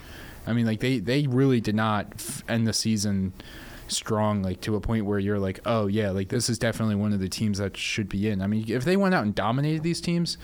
[0.47, 3.33] I mean, like they they really did not end the season
[3.89, 7.12] strong like to a point where you're like, "Oh yeah, like this is definitely one
[7.12, 9.83] of the teams that should be in." I mean, if they went out and dominated
[9.83, 10.37] these teams,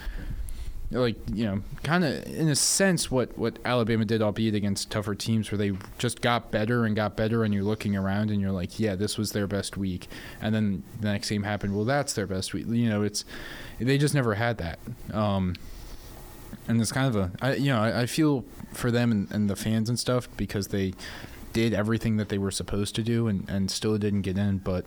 [0.90, 5.14] like you know, kind of in a sense what what Alabama did, albeit against tougher
[5.14, 8.52] teams, where they just got better and got better, and you're looking around and you're
[8.52, 10.08] like, yeah, this was their best week,
[10.40, 11.74] and then the next game happened.
[11.74, 12.66] Well, that's their best week.
[12.68, 13.24] You know, it's
[13.78, 14.78] they just never had that.
[15.12, 15.54] Um,
[16.68, 19.50] and it's kind of a, I, you know, I, I feel for them and, and
[19.50, 20.94] the fans and stuff because they
[21.52, 24.58] did everything that they were supposed to do and, and still didn't get in.
[24.58, 24.86] But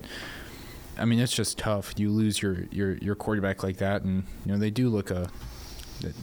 [0.98, 1.93] I mean, it's just tough.
[1.98, 5.30] You lose your, your, your quarterback like that, and you know they do look a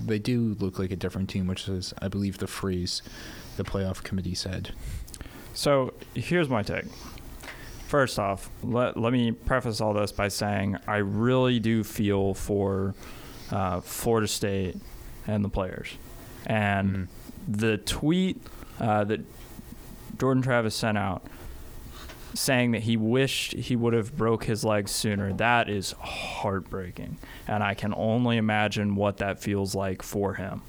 [0.06, 3.02] they do look like a different team, which is, I believe, the phrase
[3.56, 4.72] the playoff committee said.
[5.52, 6.84] So here's my take.
[7.86, 12.94] First off, let, let me preface all this by saying I really do feel for
[13.50, 14.76] uh, Florida State
[15.26, 15.88] and the players.
[16.46, 17.08] And Mhm.
[17.48, 18.42] the tweet
[18.80, 19.20] uh, that
[20.18, 21.24] Jordan Travis sent out,
[22.34, 25.32] saying that he wished he would have broke his leg sooner.
[25.32, 30.62] That is heartbreaking, and I can only imagine what that feels like for him.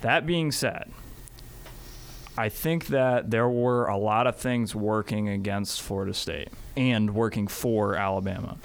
[0.00, 0.90] That being said,
[2.36, 7.46] I think that there were a lot of things working against Florida State and working
[7.46, 8.58] for Alabama.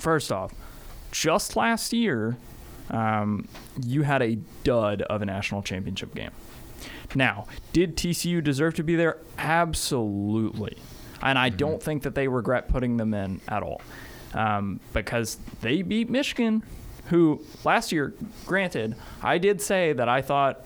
[0.00, 0.52] First off,
[1.12, 2.36] just last year,
[2.90, 3.48] um,
[3.84, 6.32] you had a dud of a national championship game.
[7.14, 9.18] Now, did TCU deserve to be there?
[9.38, 10.76] Absolutely.
[11.22, 13.80] And I don't think that they regret putting them in at all
[14.34, 16.62] um, because they beat Michigan,
[17.06, 18.14] who last year,
[18.44, 20.64] granted, I did say that I thought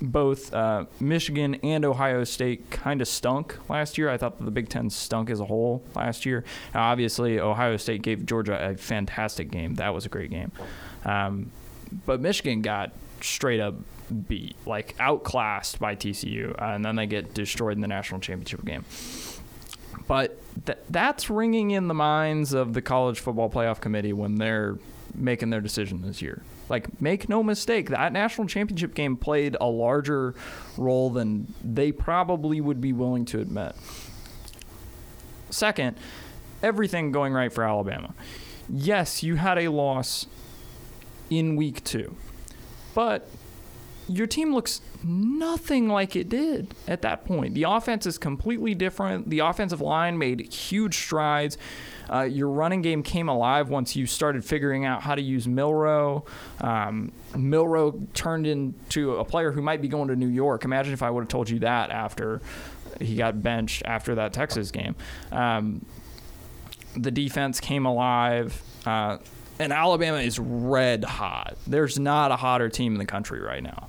[0.00, 4.10] both uh, Michigan and Ohio State kind of stunk last year.
[4.10, 6.44] I thought that the Big Ten stunk as a whole last year.
[6.74, 9.76] Now, obviously, Ohio State gave Georgia a fantastic game.
[9.76, 10.52] That was a great game.
[11.04, 11.50] Um,
[12.04, 13.74] but Michigan got straight up
[14.28, 18.64] beat, like outclassed by TCU, uh, and then they get destroyed in the national championship
[18.64, 18.84] game.
[20.08, 24.78] But th- that's ringing in the minds of the college football playoff committee when they're
[25.14, 26.42] making their decision this year.
[26.68, 30.34] Like, make no mistake, that national championship game played a larger
[30.76, 33.74] role than they probably would be willing to admit.
[35.50, 35.96] Second,
[36.62, 38.14] everything going right for Alabama.
[38.68, 40.26] Yes, you had a loss
[41.30, 42.16] in week two,
[42.94, 43.28] but
[44.08, 47.54] your team looks nothing like it did at that point.
[47.54, 49.30] The offense is completely different.
[49.30, 51.58] The offensive line made huge strides.
[52.08, 56.24] Uh, your running game came alive once you started figuring out how to use Milroe.
[56.60, 60.64] Um, Milroe turned into a player who might be going to New York.
[60.64, 62.40] Imagine if I would have told you that after
[63.00, 64.94] he got benched after that Texas game.
[65.32, 65.84] Um,
[66.96, 68.62] the defense came alive.
[68.86, 69.18] Uh,
[69.58, 71.56] and Alabama is red hot.
[71.66, 73.88] There's not a hotter team in the country right now,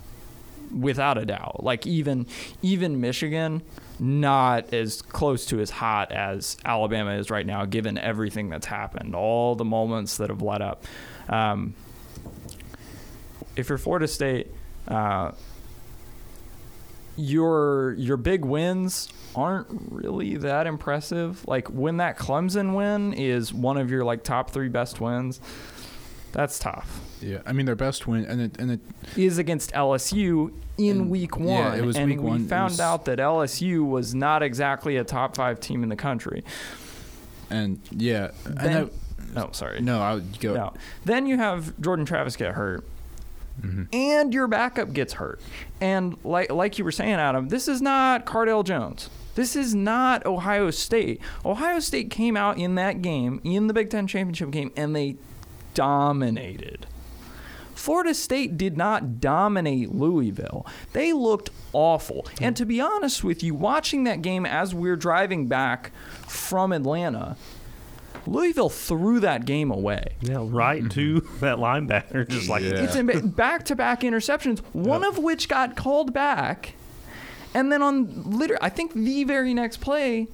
[0.72, 1.62] without a doubt.
[1.62, 2.26] Like even
[2.62, 3.62] even Michigan,
[3.98, 9.14] not as close to as hot as Alabama is right now, given everything that's happened,
[9.14, 10.84] all the moments that have led up.
[11.28, 11.74] Um,
[13.56, 14.48] if you're Florida State,
[14.86, 15.32] uh,
[17.16, 21.46] your your big wins aren't really that impressive.
[21.46, 25.40] Like when that Clemson win is one of your like top three best wins,
[26.32, 27.00] that's tough.
[27.20, 28.80] Yeah, I mean their best win, and it and it
[29.16, 32.44] Is against LSU in And- week one, yeah, it was and week we one.
[32.44, 35.96] It found was- out that LSU was not exactly a top five team in the
[35.96, 36.44] country.
[37.50, 38.90] and yeah, and Then,
[39.34, 40.54] I, no, sorry, no, I would go.
[40.54, 40.74] no.
[41.04, 42.84] Then you have Jordan Travis get hurt,
[43.62, 43.84] Mm-hmm.
[43.92, 45.40] and your backup gets hurt.
[45.80, 49.10] And like like you were saying, Adam, this is not Cardale Jones.
[49.34, 51.20] This is not Ohio State.
[51.44, 55.16] Ohio State came out in that game, in the Big Ten championship game, and they
[55.74, 56.86] dominated.
[57.74, 60.66] Florida State did not dominate Louisville.
[60.92, 62.26] They looked awful.
[62.40, 65.92] And to be honest with you, watching that game as we're driving back
[66.26, 67.36] from Atlanta,
[68.26, 70.16] Louisville threw that game away.
[70.20, 71.38] Yeah, right to mm-hmm.
[71.40, 72.82] that linebacker, just like Yeah.
[72.82, 76.74] It's in back to back interceptions, one of which got called back.
[77.54, 80.26] And then on literally, I think the very next play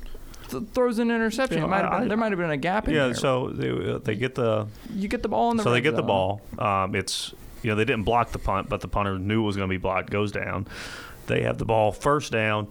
[0.59, 1.59] th- throws an interception.
[1.59, 3.07] Yeah, It might have I- been, there might have been a gap in yeah.
[3.07, 3.15] there.
[3.15, 5.97] So they uh, they get the you get the ball in the so they get
[5.97, 6.41] the ball.
[6.59, 9.57] Um, it's you know they didn't block the punt, but the punter knew it was
[9.57, 10.11] going to be blocked.
[10.11, 10.67] Goes down.
[11.27, 12.69] They have the ball first down.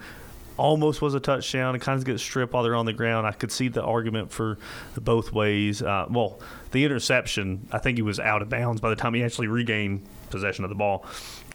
[0.56, 1.74] Almost was a touchdown.
[1.74, 3.26] It kind of gets stripped while they're on the ground.
[3.26, 4.60] I could see the argument for
[4.96, 5.82] both ways.
[5.82, 9.24] Uh, well, the interception, I think he was out of bounds by the time he
[9.24, 11.08] actually regained possession of the ball.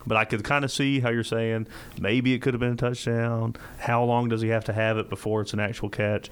[0.09, 1.67] But I could kind of see how you're saying
[2.01, 3.55] maybe it could have been a touchdown.
[3.79, 6.31] How long does he have to have it before it's an actual catch?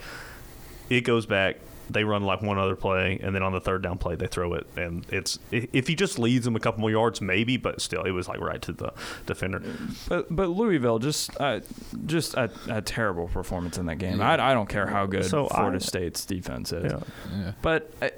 [0.91, 1.57] It goes back.
[1.89, 4.55] They run like one other play, and then on the third down play, they throw
[4.55, 8.03] it, and it's if he just leads them a couple more yards, maybe, but still,
[8.03, 8.93] it was like right to the
[9.24, 9.62] defender.
[10.09, 11.61] But but Louisville just uh,
[12.07, 14.20] just a, a terrible performance in that game.
[14.20, 16.91] I, I don't care how good So Florida I- State's defense is.
[16.93, 17.01] Yeah.
[17.39, 17.53] Yeah.
[17.62, 18.09] But uh,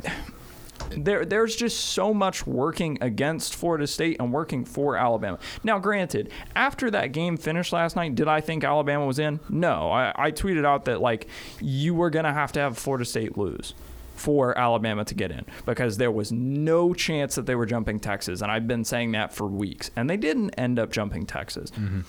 [0.90, 5.38] there, there's just so much working against Florida State and working for Alabama.
[5.62, 9.40] Now, granted, after that game finished last night, did I think Alabama was in?
[9.48, 9.90] No.
[9.90, 11.28] I, I tweeted out that like
[11.60, 13.74] you were gonna have to have Florida State lose
[14.14, 18.40] for Alabama to get in because there was no chance that they were jumping Texas,
[18.40, 21.70] and I've been saying that for weeks, and they didn't end up jumping Texas.
[21.70, 22.00] Mm-hmm.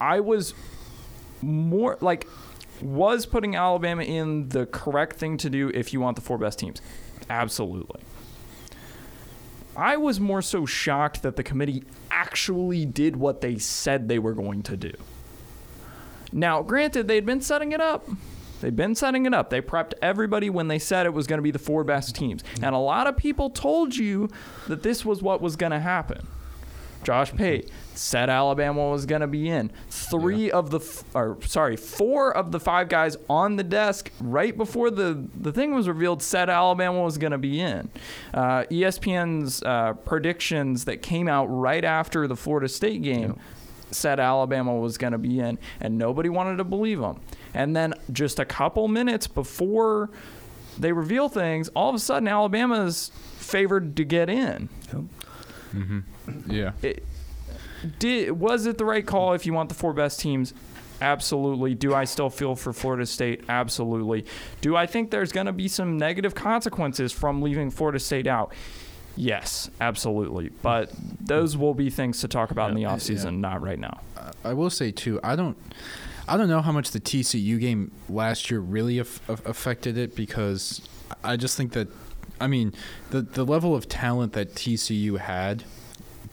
[0.00, 0.54] I was
[1.42, 2.26] more like
[2.82, 6.58] was putting Alabama in the correct thing to do if you want the four best
[6.58, 6.80] teams.
[7.30, 8.02] Absolutely.
[9.76, 14.34] I was more so shocked that the committee actually did what they said they were
[14.34, 14.92] going to do.
[16.32, 18.08] Now, granted, they'd been setting it up.
[18.60, 19.48] They'd been setting it up.
[19.48, 22.42] They prepped everybody when they said it was going to be the four best teams.
[22.42, 22.64] Mm-hmm.
[22.64, 24.28] And a lot of people told you
[24.68, 26.26] that this was what was going to happen.
[27.02, 29.70] Josh Pate said Alabama was going to be in.
[29.88, 30.56] Three Yeah.
[30.56, 34.90] of the, f- or sorry, four of the five guys on the desk right before
[34.90, 37.90] the, the thing was revealed said Alabama was going to be in.
[38.32, 43.38] Uh, ESPN's uh, predictions that came out right after the Florida State game
[43.90, 47.20] said Alabama was going to be in, and nobody wanted to believe them.
[47.54, 50.10] And then just a couple minutes before
[50.78, 54.68] they reveal things, all of a sudden Alabama's favored to get in.
[56.48, 56.72] Yeah.
[56.82, 57.04] It,
[57.98, 60.52] did was it the right call if you want the four best teams?
[61.02, 61.74] Absolutely.
[61.74, 63.44] Do I still feel for Florida State?
[63.48, 64.26] Absolutely.
[64.60, 68.52] Do I think there's going to be some negative consequences from leaving Florida State out?
[69.16, 70.50] Yes, absolutely.
[70.62, 72.90] But those will be things to talk about in the Yeah.
[72.94, 74.00] offseason, not right now.
[74.44, 75.18] I will say too.
[75.22, 75.56] I don't.
[76.28, 80.80] I don't know how much the TCU game last year really af- affected it because
[81.24, 81.88] I just think that,
[82.40, 82.72] I mean,
[83.10, 85.64] the the level of talent that TCU had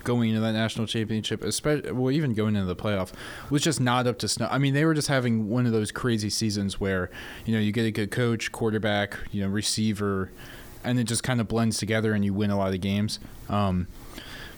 [0.08, 3.12] going into that national championship, especially well, even going into the playoff,
[3.50, 4.50] was just not up to snuff.
[4.50, 7.12] I mean, they were just having one of those crazy seasons where
[7.46, 10.32] you know you get a good coach, quarterback, you know, receiver,
[10.86, 13.20] and it just kind of blends together and you win a lot of games.
[13.50, 13.88] Um,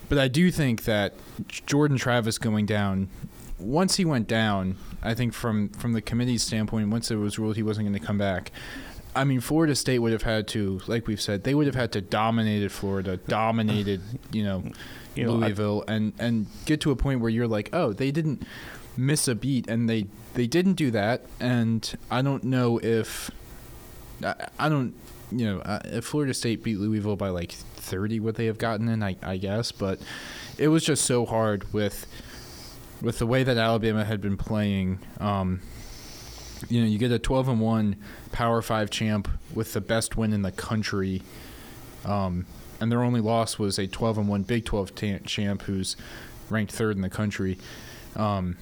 [0.08, 1.16] but I do think that
[1.48, 3.10] Jordan Travis going down,
[3.58, 7.56] once he went down, I think from from the committee's standpoint, once it was ruled
[7.56, 8.52] he wasn't going to come back,
[9.16, 11.92] I mean, Florida State would have had to, like we've said, they would have had
[11.94, 14.64] to dominated Florida, dominated, you know,
[15.16, 18.12] You know, I- Louisville, and and get to a point where you're like, oh, they
[18.12, 18.44] didn't
[18.98, 20.06] miss a beat, and they
[20.36, 23.32] they didn't do that, and I don't know if
[24.24, 24.94] I, I don't,
[25.32, 28.88] you know, uh, if Florida State beat Louisville by like 30, would they have gotten
[28.90, 29.02] in?
[29.02, 30.00] I, I guess, but
[30.58, 32.06] it was just so hard with
[33.02, 35.00] with the way that Alabama had been playing.
[35.20, 35.62] Um,
[36.68, 37.96] you know, you get a 12 and one
[38.34, 41.22] Power Five champ with the best win in the country,
[42.06, 42.46] um,
[42.80, 45.96] and their only loss was a 12 and one Big 12 ta- champ who's
[46.50, 47.58] ranked third in the country.
[48.16, 48.58] Um,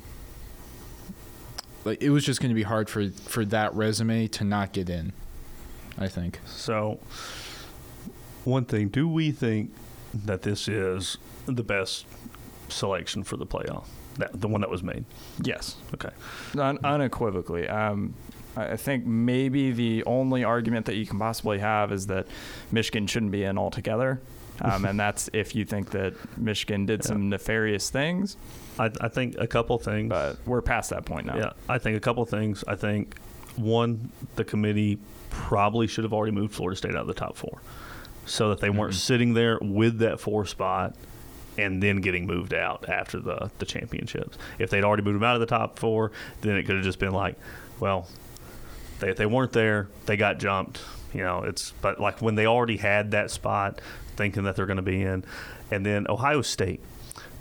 [1.85, 4.89] like it was just going to be hard for for that resume to not get
[4.89, 5.13] in.
[5.97, 6.39] I think.
[6.45, 6.99] So,
[8.43, 9.71] one thing, do we think
[10.13, 12.05] that this is the best
[12.69, 13.85] selection for the playoff?
[14.17, 15.05] That the one that was made.
[15.41, 15.75] Yes.
[15.93, 16.09] Okay.
[16.57, 17.67] Un- unequivocally.
[17.67, 18.13] Um,
[18.59, 22.27] I think maybe the only argument that you can possibly have is that
[22.71, 24.19] Michigan shouldn't be in altogether.
[24.61, 27.07] Um, and that's if you think that Michigan did Yeah.
[27.07, 28.37] some nefarious things,
[28.79, 30.09] I, I think a couple things.
[30.09, 31.37] but we're past that point now.
[31.37, 32.63] Yeah, I think a couple things.
[32.67, 33.15] I think
[33.55, 34.97] one, the committee
[35.29, 37.61] probably should have already moved Florida State out of the top four,
[38.25, 40.95] so that they weren't sitting there with that four spot
[41.59, 44.37] and then getting moved out after the the championships.
[44.59, 46.99] If they'd already moved them out of the top four, then it could have just
[46.99, 47.35] been like,
[47.79, 48.07] well,
[48.99, 50.81] they they weren't there, they got jumped.
[51.13, 53.81] You know, it's but like when they already had that spot,
[54.15, 55.23] thinking that they're going to be in,
[55.71, 56.81] and then Ohio State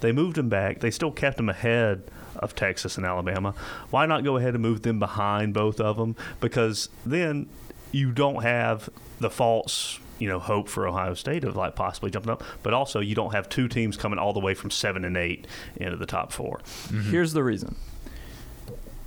[0.01, 0.81] they moved them back.
[0.81, 2.03] They still kept them ahead
[2.37, 3.55] of Texas and Alabama.
[3.91, 6.17] Why not go ahead and move them behind both of them?
[6.41, 7.49] Because then
[7.93, 8.91] you don't have
[9.21, 13.01] the false, you know, hope for Ohio State of like possibly jumping up, but also
[13.01, 15.47] you don't have two teams coming all the way from seven and eight
[15.77, 17.11] into the top 4 mm-hmm.
[17.11, 17.77] Here's the reason.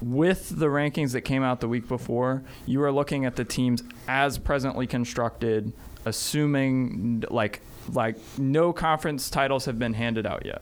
[0.01, 3.83] With the rankings that came out the week before, you are looking at the teams
[4.07, 5.73] as presently constructed,
[6.05, 7.61] assuming like
[7.93, 10.61] like no conference titles have been handed out yet.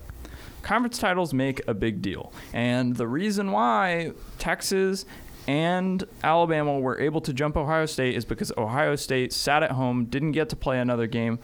[0.61, 2.33] Conference titles make a big deal.
[2.51, 5.05] And the reason why Texas
[5.47, 10.05] and Alabama were able to jump Ohio State is because Ohio State sat at home,
[10.05, 11.39] didn't get to play another game,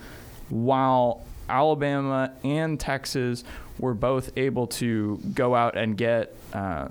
[0.50, 3.44] while Alabama and Texas
[3.80, 6.90] were both able to go out and get uh,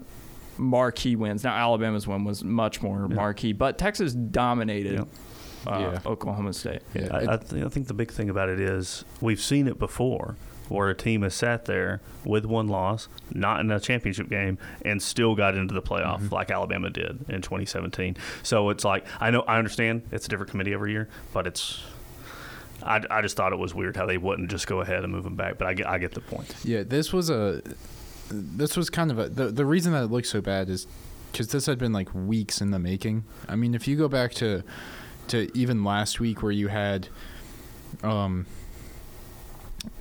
[0.59, 1.45] marquee wins.
[1.45, 5.71] Now, Alabama's win was much more marquee, but Texas dominated Yeah.
[5.73, 6.01] uh, Yeah.
[6.07, 6.83] Oklahoma State.
[6.95, 9.79] Yeah, I, I, th- I think the big thing about it is we've seen it
[9.79, 10.37] before
[10.69, 15.03] where a team has sat there with one loss, not in a championship game, and
[15.03, 18.17] still got into the playoff like Alabama did in 2017.
[18.43, 21.83] So it's like I know I understand it's a different committee every year, but it's
[22.83, 25.25] I, I just thought it was weird how they wouldn't just go ahead and move
[25.25, 25.59] them back.
[25.59, 26.55] But I get I get the point.
[26.65, 27.61] Yeah, this was a
[28.31, 30.87] this was kind of a the the reason that it looked so bad is
[31.31, 33.25] because this had been like weeks in the making.
[33.49, 34.63] I mean, if you go back to
[35.29, 37.09] to even last week where you had
[38.03, 38.47] um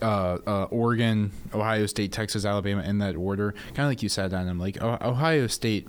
[0.02, 4.32] uh, uh, Oregon, Ohio State, Texas, Alabama in that order, kind of like you said,
[4.32, 5.88] and I'm like, oh, Ohio State,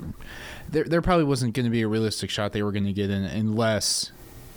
[0.70, 3.11] there there probably wasn't going to be a realistic shot they were going to get
[3.11, 4.11] in unless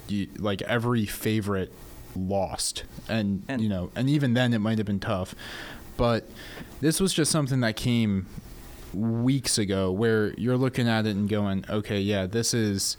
[0.08, 1.74] you, like every favorite
[2.16, 5.36] lost, and, And- you know, and even then it might have been tough,
[5.98, 6.28] but
[6.82, 8.28] this was just something that came
[8.94, 12.98] weeks ago where you're looking at it and going, okay, yeah, this is,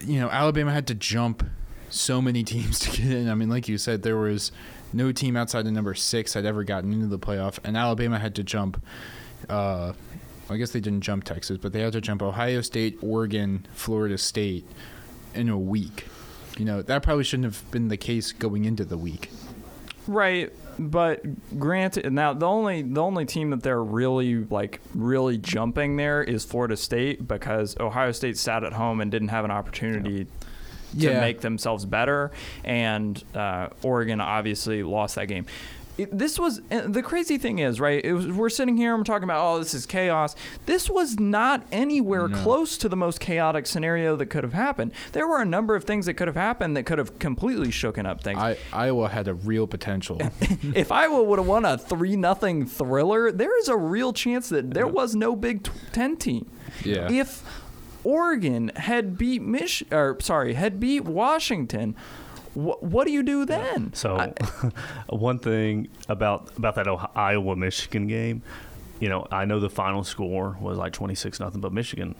[0.00, 1.44] you know, Alabama had to jump
[1.90, 3.28] so many teams to get in.
[3.28, 4.52] I mean, like you said, there was
[4.92, 8.34] no team outside of number six had ever gotten into the playoff, and Alabama had
[8.36, 8.82] to jump.
[9.48, 9.92] Uh,
[10.50, 14.16] I guess they didn't jump Texas, but they had to jump Ohio State, Oregon, Florida
[14.16, 14.64] State
[15.34, 16.06] in a week.
[16.56, 19.30] You know, that probably shouldn't have been the case going into the week.
[20.06, 21.22] Right, but
[21.58, 26.44] granted, now the only the only team that they're really like really jumping there is
[26.44, 30.30] Florida State because Ohio State sat at home and didn't have an opportunity to
[30.94, 31.20] Yeah.
[31.20, 32.30] make themselves better,
[32.64, 35.44] and uh, Oregon obviously lost that game.
[35.98, 38.02] It, this was the crazy thing is right.
[38.04, 40.36] It was, we're sitting here and we're talking about oh this is chaos.
[40.64, 42.36] This was not anywhere No.
[42.42, 44.92] close to the most chaotic scenario that could have happened.
[45.12, 48.06] There were a number of things that could have happened that could have completely shooken
[48.06, 50.20] up things I, Iowa had a real potential.
[50.74, 54.72] if Iowa would have won a three nothing thriller, there is a real chance that
[54.72, 56.48] there was no Big Ten team.
[56.84, 57.10] Yeah.
[57.10, 57.42] If
[58.04, 61.96] Oregon had beat Mich, or sorry, had beat Washington,
[62.58, 63.92] wh- what do you do then?
[63.94, 64.32] So, I-
[65.14, 68.42] one thing about about that Iowa Michigan game,
[69.00, 72.14] you know, I know the final score was like twenty six nothing, but Michigan,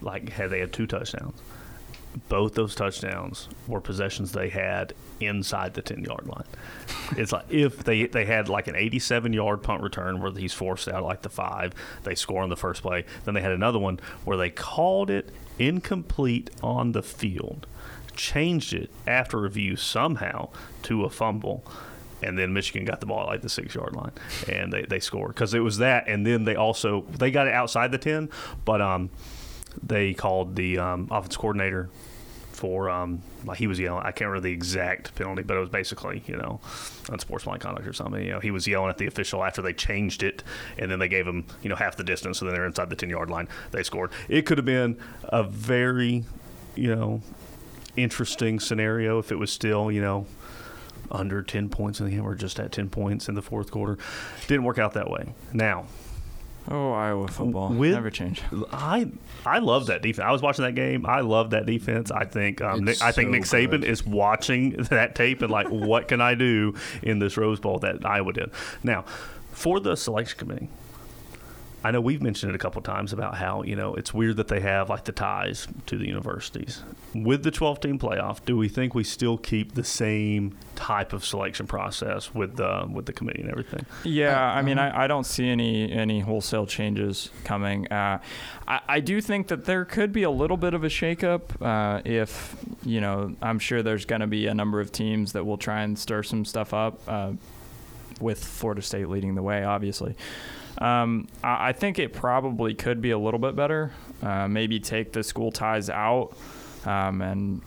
[0.00, 1.40] like, had they had two touchdowns.
[2.28, 6.44] Both those touchdowns were possessions they had inside the ten yard line.
[7.16, 10.52] It's like if they they had like an eighty seven yard punt return where he's
[10.52, 11.72] forced out like the five,
[12.04, 13.04] they score on the first play.
[13.24, 17.66] Then they had another one where they called it incomplete on the field
[18.16, 20.50] changed it after review somehow
[20.82, 21.64] to a fumble.
[22.22, 24.12] And then Michigan got the ball at like the six yard line,
[24.48, 26.08] and they, they scored because it was that.
[26.08, 28.30] And then they also they got it outside the ten,
[28.64, 29.10] but um,
[29.82, 31.90] they called the um, offense coordinator
[32.54, 34.02] for um, like he was yelling.
[34.04, 36.60] I can't remember the exact penalty, but it was basically you know
[37.10, 38.24] unsportsmanlike conduct or something.
[38.24, 40.42] You know, he was yelling at the official after they changed it,
[40.78, 42.96] and then they gave him you know half the distance, so then they're inside the
[42.96, 43.48] ten yard line.
[43.72, 44.10] They scored.
[44.28, 46.24] It could have been a very
[46.74, 47.22] you know
[47.96, 50.26] interesting scenario if it was still, you know,
[51.10, 53.98] under 10 points in the game or just at 10 points in the fourth quarter.
[54.46, 55.34] Didn't work out that way.
[55.52, 55.86] Now,
[56.70, 58.42] oh, Iowa football With- never change.
[58.72, 59.08] I
[59.46, 60.24] I love that defense.
[60.26, 61.04] I was watching that game.
[61.06, 62.10] I love that defense.
[62.10, 63.84] I think um, Nick, It's I think so Nick Saban good.
[63.84, 68.04] is watching that tape and like, what can I do in this Rose Bowl that
[68.06, 68.50] Iowa did?
[68.82, 69.02] Now,
[69.52, 70.68] for the selection committee,
[71.84, 74.48] I know we've mentioned it a couple times about how you know it's weird that
[74.48, 76.82] they have like the ties to the universities.
[77.14, 81.24] With the 12 team playoff, do we think we still keep the same type of
[81.26, 83.84] selection process with the with the committee and everything?
[84.02, 84.96] Yeah, I mean, uh-huh.
[84.96, 87.86] I, I don't see any any wholesale changes coming.
[87.92, 88.18] Uh,
[88.66, 92.00] I, I do think that there could be a little bit of a shakeup uh,
[92.06, 93.36] if you know.
[93.42, 96.22] I'm sure there's going to be a number of teams that will try and stir
[96.22, 97.32] some stuff up, uh,
[98.20, 100.16] with Florida State leading the way, obviously.
[100.78, 103.92] Um, I, I think it probably could be a little bit better.
[104.22, 106.36] Uh, maybe take the school ties out,
[106.84, 107.62] um, and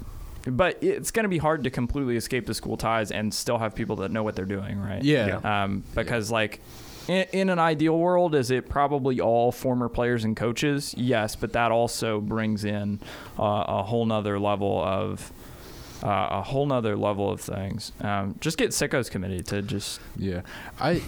[0.45, 3.75] but it's going to be hard to completely escape the school ties and still have
[3.75, 5.03] people that know what they're doing, right?
[5.03, 5.39] Yeah.
[5.43, 6.61] um, because like
[7.07, 11.53] in, in an ideal world is it probably all former players and coaches yes but
[11.53, 12.99] that also brings in
[13.39, 15.31] uh, a whole nother level of
[16.03, 20.41] uh, a whole nother level of things um, just get sickos committee to just Yeah,
[20.79, 21.01] I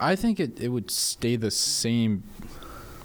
[0.00, 2.24] I think it, it would stay the same,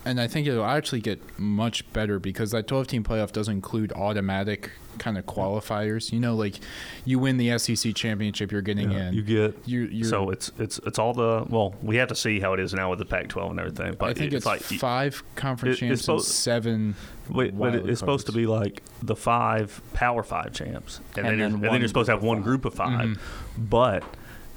[0.05, 3.91] and I think it'll actually get much better because that 12 team playoff does include
[3.93, 6.13] automatic kind of qualifiers.
[6.13, 6.55] You know, like
[7.03, 9.13] you win the SEC championship, you're getting Yeah, in.
[9.13, 12.39] you get you you're, so it's it's it's all the well we have to see
[12.39, 13.95] how it is now with the Pac-12 and everything.
[13.99, 16.95] But I think it's, like five conference it- it's champs and supposed- seven.
[17.27, 21.25] Wait, but wild it's supposed to be like the five Power Five champs, and, And
[21.25, 22.43] then, then you're, and then you're supposed to have one five.
[22.45, 23.19] group of 5 Mhm.
[23.57, 24.03] But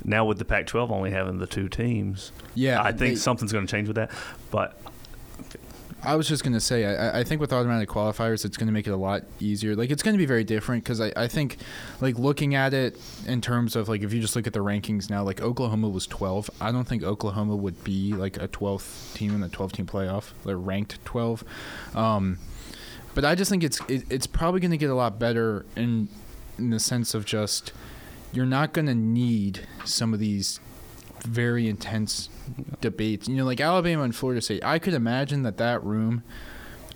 [0.05, 3.66] now with the Pac-12 only having the two teams, Yeah, I think they- something's going
[3.66, 4.11] to change with that.
[4.51, 4.80] But
[6.01, 8.92] I was just gonna say, I, I think with automatic qualifiers, it's gonna make it
[8.92, 9.74] a lot easier.
[9.74, 11.57] Like it's gonna be very different because I, I think,
[12.01, 12.96] like looking at it
[13.26, 16.07] in terms of like if you just look at the rankings now, like Oklahoma was
[16.07, 16.51] 12.
[16.61, 20.30] I don't think Oklahoma would be like a 12th team in the 12 team playoff.
[20.44, 21.42] They're ranked 12.
[21.96, 22.38] Um,
[23.14, 26.09] but I just think it's it, it's probably gonna get a lot better in
[26.59, 27.72] in the sense of just
[28.32, 30.60] you're not gonna need some of these
[31.24, 32.28] very intense
[32.80, 33.28] debates.
[33.28, 34.64] You know, like Alabama and Florida State.
[34.64, 36.22] I could imagine that that room.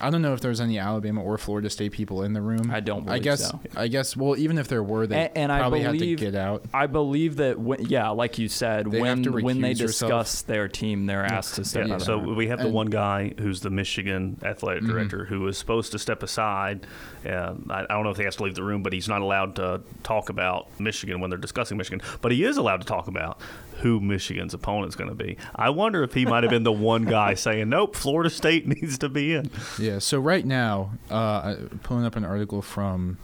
[0.05, 2.69] I don't know if there's any Alabama or Florida State people in the room.
[2.71, 3.49] I don't I guess.
[3.49, 3.59] so.
[3.75, 4.15] I guess.
[4.17, 6.65] Well, even if there were, they And- and I probably had to believe- get out.
[6.73, 10.09] I believe that when, yeah, like you said, They when when they recuse yourself.
[10.25, 12.01] discuss their team, they're asked to step yeah, out.
[12.01, 12.35] so room.
[12.35, 14.87] we have the And- one guy who's the Michigan athletic Mhm.
[14.87, 16.85] director who is supposed to step aside.
[17.25, 19.21] Uh, I, I don't know if he has to leave the room, but he's not
[19.21, 22.01] allowed to talk about Michigan when they're discussing Michigan.
[22.21, 23.39] But he is allowed to talk about
[23.83, 25.37] who Michigan's opponent's going to be.
[25.55, 28.97] I wonder if he might have been the one guy saying, "Nope, Florida State needs
[28.99, 29.99] to be in." Yeah.
[29.99, 33.17] So right now, uh, pulling up an article from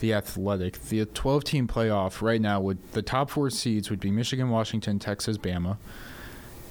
[0.00, 4.10] the Athletic, the 12 team playoff right now would the top four seeds would be
[4.10, 5.78] Michigan, Washington, Texas, Bama.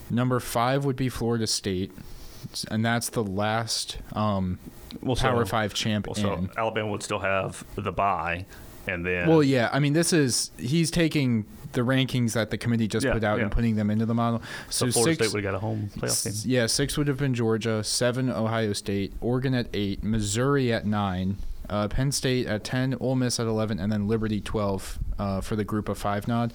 [0.09, 1.91] Number five would be Florida State,
[2.69, 4.59] and that's the last um,
[5.01, 6.49] Well, so- Power Five champ Well, so.
[6.57, 8.45] Alabama would still have the bye,
[8.87, 9.69] and then Well, yeah.
[9.73, 11.45] I mean, this is he's taking
[11.75, 13.43] the rankings that the committee just Yeah, put out yeah.
[13.43, 14.41] and putting them into the model.
[14.69, 16.31] so, So, Florida six, State would have got a home playoff game.
[16.33, 20.85] s- yeah, six would have been Georgia, seven Ohio State, Oregon at eight, Missouri at
[20.87, 21.37] nine,
[21.69, 25.55] uh, Penn State at ten, Ole Miss at eleven, and then Liberty twelve uh, for
[25.55, 26.51] the group of five nod.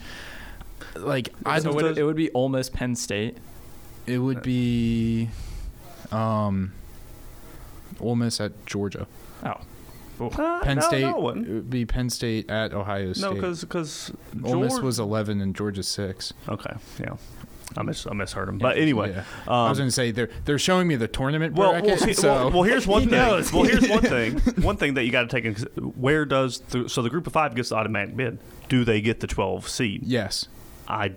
[0.97, 3.37] Like I, so would it, it would be Ole Miss, Penn State.
[4.07, 5.29] it would be,
[6.11, 6.73] um,
[8.01, 9.07] Ole Miss at Georgia.
[9.45, 9.55] Oh,
[10.29, 11.71] Uh, Penn no, State No, it wouldn't.
[11.71, 13.23] be Penn State at Ohio State.
[13.29, 14.13] No, because because
[14.45, 16.33] Ole Miss was eleven and Georgia six.
[16.49, 16.75] okay.
[17.01, 17.17] Yeah,
[17.77, 18.59] I miss I misheard him.
[18.59, 19.21] But anyway, Yeah.
[19.49, 21.89] um, I was going to say they're they're showing me the tournament well, bracket.
[21.89, 23.19] well, see- so well, well, here's one He thing.
[23.19, 23.53] knows.
[23.53, 24.39] Well, here's one thing.
[24.63, 25.55] One thing that you got to take in.
[25.95, 28.39] Where does the, so the group of five gets the automatic bid?
[28.69, 30.03] Do they get the 12 seed?
[30.05, 30.47] yes,
[30.89, 31.13] I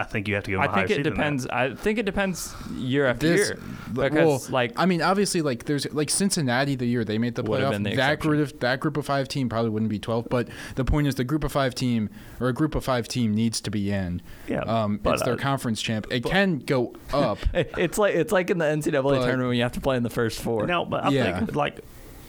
[0.00, 1.18] I think you have to give them I a higher think it seed than that.
[1.18, 1.46] depends.
[1.48, 3.58] I think it depends year after this year
[3.94, 7.70] well, like I mean, obviously, like there's like Cincinnati the year they made the playoff.
[7.70, 8.30] been the that exception.
[8.30, 10.28] group of that group of five team probably wouldn't be twelve.
[10.30, 12.08] But the point is, the group of five team
[12.40, 14.22] or a group of five team needs to be in.
[14.48, 16.06] Yeah, um, but, it's their uh, conference champ.
[16.10, 17.38] It can go up.
[17.54, 20.02] it's like it's like in the NCAA But- tournament when you have to play in
[20.02, 20.66] the first four.
[20.66, 21.38] No, but I Yeah.
[21.40, 21.80] think like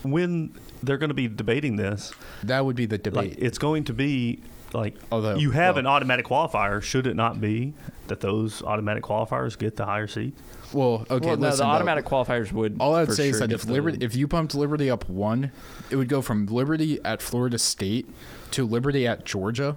[0.03, 0.53] when
[0.83, 2.11] they're going to be debating this,
[2.43, 3.35] that would be the like debate.
[3.37, 4.39] it's going to be
[4.73, 6.81] like Although, you have well- an automatic qualifier.
[6.81, 7.73] Should it not be
[8.07, 10.33] that those automatic qualifiers get the higher seed?
[10.73, 11.27] well, okay.
[11.27, 11.63] well, no, listen, the though.
[11.69, 12.77] automatic qualifiers would.
[12.79, 15.07] All I'd for say is that get if the- Liberty, if you pumped Liberty up
[15.09, 15.51] one,
[15.89, 18.07] it would go from Liberty at Florida State
[18.51, 19.75] to Liberty at Georgia.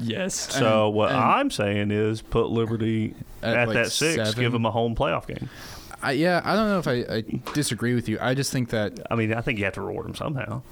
[0.00, 4.14] yes, So And- what and- I'm saying is put Liberty At, at, like, that six,
[4.16, 4.40] seven.
[4.40, 5.48] give them a home playoff game.
[6.00, 7.24] I, yeah, I don't know if I, I
[7.54, 8.18] disagree with you.
[8.20, 10.62] I just think that I mean, I think you have to reward them somehow,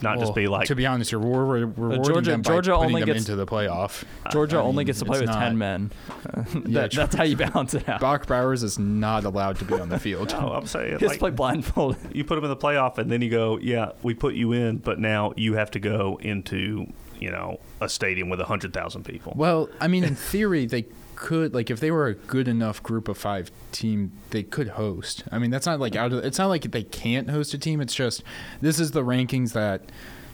[0.00, 2.70] not well, just be like to be honest, you're reward, rewarding Georgia- them by Georgia
[2.72, 4.04] putting only them gets- into the playoff.
[4.30, 5.90] Georgia I only gets to play with not- ten men.
[6.66, 8.00] Yeah, that's how you balance it out.
[8.00, 10.30] Brock Bowers is not allowed to be on the field.
[10.40, 11.98] No, I'm saying He has like, to play blindfolded.
[12.16, 14.78] you put them in the playoff, and then you go, yeah, we put you in,
[14.78, 16.86] but now you have to go into
[17.20, 19.32] you know a stadium with hundred thousand people.
[19.36, 20.86] Well, I mean, in theory, they
[21.22, 25.22] could like if they were a good enough group of five team, they could host.
[25.30, 26.24] I mean, that's not like out of.
[26.24, 27.80] It's not like they can't host a team.
[27.80, 28.24] It's just
[28.60, 29.82] this is the rankings that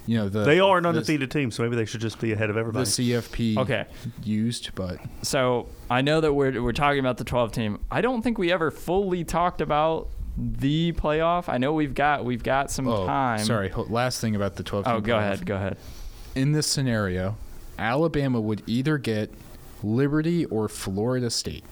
[0.07, 2.33] you know the they are an the- undefeated team, so maybe they should just be
[2.33, 2.87] ahead of everybody.
[2.87, 2.91] The.
[3.13, 3.85] CFP Okay,
[4.25, 7.81] used, but so I know that we're we're talking about the 12 team.
[7.91, 10.09] I don't think we ever fully talked about
[10.39, 11.51] the playoff.
[11.51, 13.41] I know we've got we've got some oh, time.
[13.41, 13.71] sorry.
[13.77, 14.87] Last thing about the twelve.
[14.87, 15.19] Oh, team go playoff.
[15.21, 15.47] ahead.
[15.47, 15.77] Go ahead.
[16.35, 17.37] In this scenario,
[17.79, 19.31] Alabama would either get
[19.83, 21.65] Liberty or Florida State.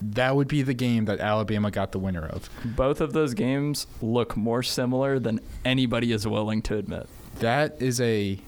[0.00, 2.48] That would be the game that Alabama got the winner of.
[2.64, 7.08] Both of those games look more similar than anybody is willing to admit.
[7.40, 8.38] That is a,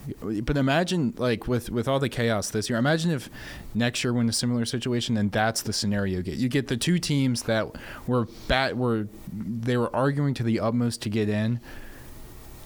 [0.42, 2.78] but imagine like with with all the chaos this year.
[2.78, 3.30] Imagine if
[3.72, 6.34] next year we're in a similar situation, and that's the scenario you get.
[6.34, 7.68] You get the two teams that
[8.08, 11.60] were bat were they were arguing to the utmost to get in.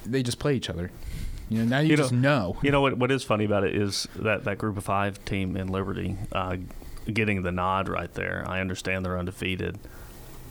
[0.06, 0.90] They just play each other.
[1.54, 2.56] You know now you, You know- just know.
[2.62, 2.96] You know what?
[2.98, 6.56] What is funny about it is that that group of five team in Liberty uh,
[7.12, 8.44] getting the nod right there.
[8.46, 9.78] I understand they're undefeated.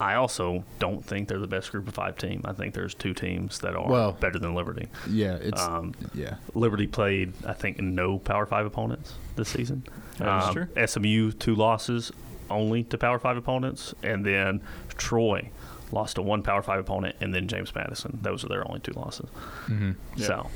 [0.00, 2.40] I also don't think they're the best group of five team.
[2.44, 4.88] I think there's two teams that are Well- better than Liberty.
[5.08, 6.36] Yeah, it's Um, yeah.
[6.54, 9.84] Liberty played, I think, no Power Five opponents this season.
[10.18, 10.66] That is Um, true.
[10.76, 12.10] SMU two losses
[12.50, 14.62] only to Power Five opponents, and then
[14.96, 15.50] Troy
[15.92, 18.18] lost to one Power Five opponent, and then James Madison.
[18.20, 19.28] Those are their only two losses.
[19.66, 20.26] hmm Yeah.
[20.26, 20.50] So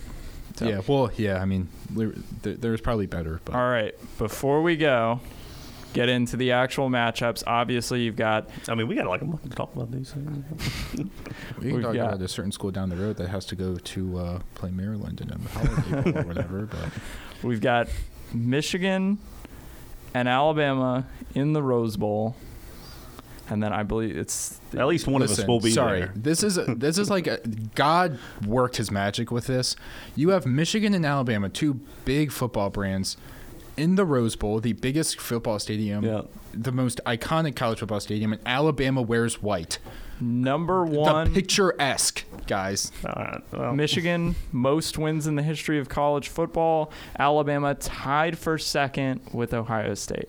[0.59, 1.40] So- Yeah, well, yeah.
[1.40, 3.94] I mean, there, there's probably better, but All right.
[4.18, 5.20] Before we go,
[5.92, 7.42] get into the actual matchups.
[7.46, 10.44] Obviously, you've got I mean, we got like a month to talk about these things.
[10.94, 11.11] we can
[11.74, 14.18] we've talk got- about a certain school down the road that has to go to
[14.18, 16.66] uh, play Maryland in a holiday or whatever.
[16.66, 16.90] But
[17.42, 17.88] we've got
[18.34, 19.18] Michigan
[20.14, 22.34] and Alabama in the Rose Bowl,
[23.51, 26.01] and then I believe it's At least one of us will be sorry.
[26.01, 26.12] there.
[26.14, 27.38] This is a, this is like a,
[27.74, 29.76] God worked his magic with this.
[30.16, 33.16] You have Michigan and Alabama, two big football brands,
[33.76, 36.22] in the Rose Bowl, the biggest football stadium, Yeah.
[36.53, 39.78] the most iconic college football stadium, and Alabama wears white.
[40.20, 41.32] number The one.
[41.32, 42.90] picturesque guys.
[43.07, 43.40] All right.
[43.53, 46.90] Well, Michigan, most wins in the history of college football.
[47.16, 50.28] Alabama tied for second with Ohio State.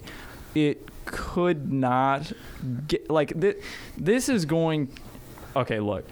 [0.56, 2.32] It could not
[2.88, 3.58] get like th-
[3.98, 4.90] this is going.
[5.56, 6.06] Okay, look,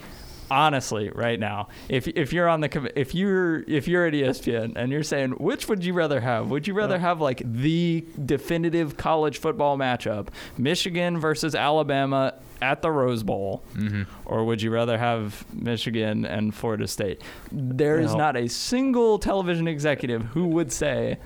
[0.50, 4.91] honestly, right now, if if you're on the if you're if you're at ESPN and
[4.91, 6.50] you're saying which would you rather have?
[6.50, 12.89] Would you rather have like the definitive college football matchup, Michigan versus Alabama at the
[12.89, 14.04] Rose Bowl, Mm-hmm.
[14.26, 17.22] or would you rather have Michigan and Florida State?
[17.52, 21.18] There is Now- not a single television executive who would say,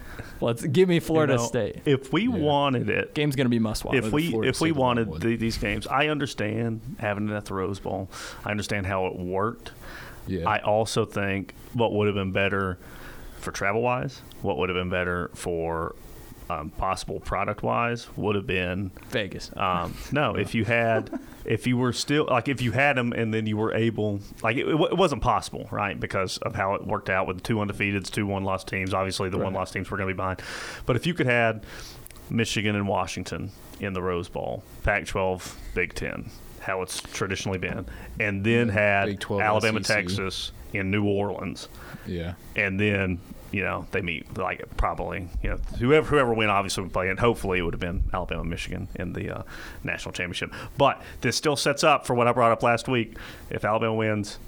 [0.41, 2.35] "Let's give me Florida You know, State." If we Yeah.
[2.35, 3.95] wanted it, Game's gonna be must watch.
[3.95, 7.53] if we if we State wanted the, these games, I understand having it at the
[7.53, 8.09] Rose Bowl.
[8.43, 9.71] I understand how it worked.
[10.27, 10.47] Yeah.
[10.47, 12.77] I also think what would have been better
[13.39, 15.95] for travel wise, what would have been better for
[16.49, 19.51] um, possible product wise, would have been Vegas.
[19.57, 21.09] um, no, if you had,
[21.45, 24.57] if you were still like if you had them and then you were able, like
[24.57, 25.99] it, it wasn't possible, right?
[25.99, 28.93] Because of how it worked out with the two undefeateds, two one loss teams.
[28.93, 29.59] Obviously, the one Right.
[29.59, 30.41] loss teams were going to be behind.
[30.85, 31.63] But if you could had
[32.29, 36.29] Michigan and Washington in the Rose Bowl, Pac-12, Big Ten,
[36.61, 37.85] how it's traditionally been,
[38.19, 39.97] and then had 12 Alabama, SEC.
[39.97, 41.67] Texas in New Orleans
[42.05, 42.33] yeah.
[42.55, 43.19] and then
[43.51, 47.19] you know they meet like probably you know whoever whoever win obviously would play and
[47.19, 49.43] hopefully it would have been Alabama Michigan in the uh,
[49.83, 53.17] national championship but this still sets up for what I brought up last week
[53.49, 54.39] if Alabama wins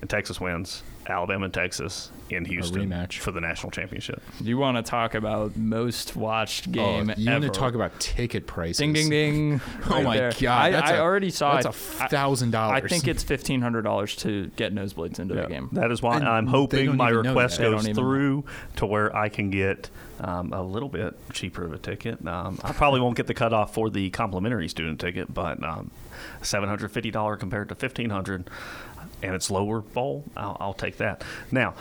[0.00, 3.18] and Texas wins Alabama and Texas in Houston rematch.
[3.18, 7.40] for the national championship You want to talk about most watched game oh, you ever?
[7.40, 8.78] want to talk about ticket prices?
[8.78, 9.60] ding ding ding.
[9.90, 10.32] Oh my there.
[10.40, 10.44] god!
[10.62, 12.00] I, that's I a- already saw That's it.
[12.00, 12.82] a I- thousand dollars.
[12.84, 15.68] I think it's fifteen hundred dollars to get nosebleeds into the game.
[15.72, 18.44] that is why And I'm hoping my request goes even through
[18.76, 19.90] to where I can get
[20.20, 22.24] um, a little bit cheaper of a ticket.
[22.26, 25.90] Um, I probably won't get the cutoff for the complimentary student ticket, but um,
[26.42, 28.48] seven hundred fifty dollar compared to fifteen hundred,
[29.22, 30.24] and it's lower bowl.
[30.36, 31.24] I'll, I'll take that.
[31.50, 31.74] Now,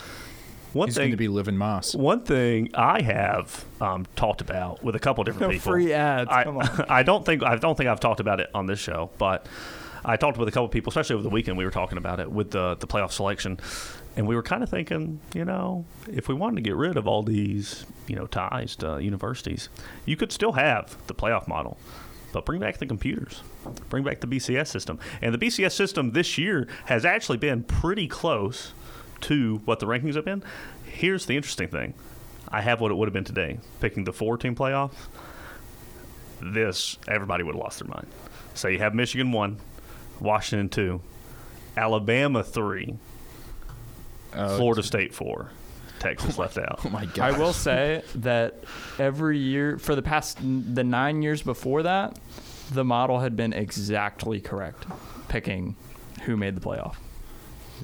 [0.73, 1.95] one He's thing going to be living Moss.
[1.95, 5.71] one thing I have um, talked about with a couple different people.
[5.71, 6.29] Free ads.
[6.29, 6.85] I, Come on.
[6.89, 9.47] I don't think I don't think I've talked about it on this show, but
[10.05, 11.57] I talked with a couple people, especially over the weekend.
[11.57, 13.59] We were talking about it with the the playoff selection,
[14.15, 17.07] and we were kind of thinking, you know, if we wanted to get rid of
[17.07, 19.69] all these, you know, ties to universities,
[20.05, 21.77] you could still have the playoff model.
[22.31, 23.41] But bring back the computers.
[23.89, 24.99] Bring back the BCS system.
[25.21, 28.73] And the BCS system this year has actually been pretty close
[29.21, 30.43] to what the rankings have been.
[30.85, 31.93] Here's the interesting thing.
[32.47, 33.59] I have what it would have been today.
[33.79, 34.91] Picking the four team playoff,
[36.41, 38.07] this, everybody would have lost their mind.
[38.53, 39.57] So you have Michigan one,
[40.19, 41.01] Washington two,
[41.77, 42.95] Alabama three,
[44.33, 45.51] Uh, Florida State four,
[45.99, 46.79] Texas left out.
[46.85, 47.19] Oh my god!
[47.19, 48.63] I will say that
[48.97, 52.17] every year for the past the nine years before that,
[52.71, 54.85] the model had been exactly correct,
[55.27, 55.75] picking
[56.23, 56.95] who made the playoff.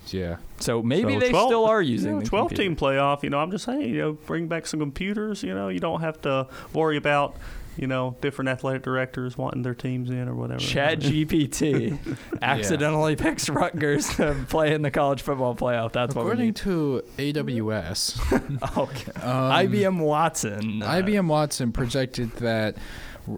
[0.07, 0.37] Yeah.
[0.59, 2.63] So maybe So they 12 still are you using know, the 12 computer.
[2.69, 3.23] team playoff.
[3.23, 5.41] You know, I'm just saying, you know, bring back some computers.
[5.41, 7.37] You know, you don't have to worry about,
[7.77, 10.59] you know, different athletic directors wanting their teams in or whatever.
[10.59, 11.97] Chat GPT
[12.41, 15.91] accidentally picks Rutgers to play in the college football playoff.
[15.91, 19.11] That's what According to AWS, Okay.
[19.21, 20.81] um, IBM Watson.
[20.81, 22.77] uh, IBM Watson projected that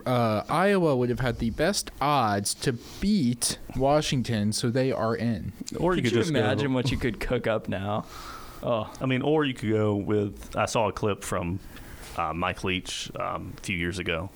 [0.06, 5.54] uh, Iowa would have had the best odds to beat Washington, so they are in.
[5.80, 8.06] Or you could could you just imagine go, what you could cook up now?
[8.64, 10.56] Oh, I mean, or you could go with.
[10.56, 11.60] I saw a clip from
[12.18, 14.30] uh, Mike Leach um, a few years ago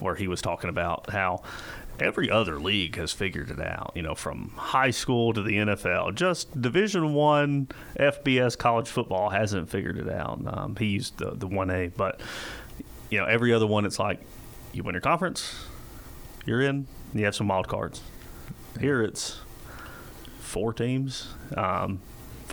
[0.00, 1.42] where he was talking about how
[2.00, 3.92] every other league has figured it out.
[3.94, 7.68] You know, from high school to the NFL, just Division One
[7.98, 10.40] FBS college football hasn't figured it out.
[10.46, 12.20] Um, he used the the one A, but
[13.10, 14.20] you know, every other one, it's like
[14.72, 15.66] you win your conference,
[16.46, 18.02] you're in, you have some wild cards.
[18.80, 19.40] Here it's
[20.40, 21.28] four teams.
[21.56, 22.00] Um,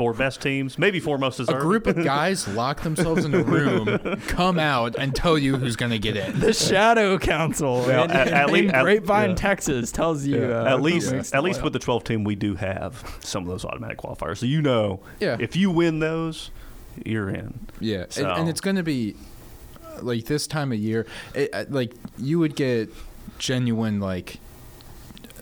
[0.01, 1.61] Four best teams, maybe four most deserving.
[1.61, 3.99] A group of guys lock themselves in a room,
[4.29, 6.39] come out, and tell you who's going to get in.
[6.39, 9.35] the Shadow Council Well, in, at- at in lea- at- Grapevine, yeah.
[9.35, 11.63] Texas, tells you uh, at least makes the at least playoff.
[11.65, 15.01] with the 12 team we do have some of those automatic qualifiers so you know
[15.19, 15.37] Yeah.
[15.39, 16.49] if you win those
[17.05, 19.15] you're in Yeah, and, So- and it's going to be
[19.85, 21.05] uh, like this time of year.
[21.35, 22.89] It, uh, like you would get
[23.37, 24.39] genuine like,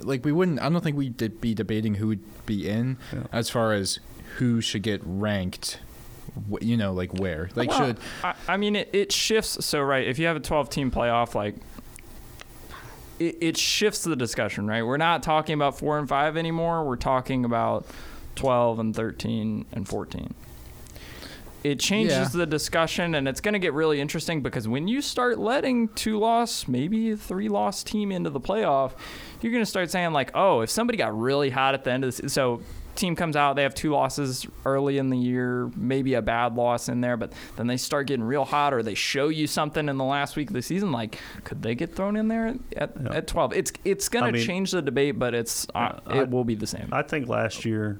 [0.02, 0.62] like we wouldn't.
[0.62, 3.24] I don't think we'd be debating who would be in Yeah.
[3.32, 4.00] as far as
[4.38, 5.80] who should get ranked.
[6.62, 9.66] You know, like where, like Well, should I, I mean, it, it shifts.
[9.66, 11.56] So, right, if you have a 12 team playoff, like,
[13.20, 14.84] it, it shifts the discussion, right?
[14.84, 16.86] We're not talking about four and five anymore.
[16.86, 17.86] We're talking about
[18.36, 20.34] 12 and 13 and 14.
[21.62, 22.40] It changes Yeah.
[22.40, 26.18] the discussion, and it's going to get really interesting because when you start letting two
[26.18, 28.92] loss, maybe three loss team into the playoff,
[29.42, 32.06] you're going to start saying, like, oh, if somebody got really hot at the end
[32.06, 32.62] of the so
[33.00, 36.90] team comes out, they have two losses early in the year, maybe a bad loss
[36.90, 39.98] in there, but then they start getting real hot or they show you something in
[39.98, 43.28] the last week of the season, like could they get thrown in there at, at
[43.28, 43.54] 12?
[43.54, 46.56] It's it's going I to change the debate, but it's uh, I- it will be
[46.56, 46.90] the same.
[46.92, 48.00] i think last year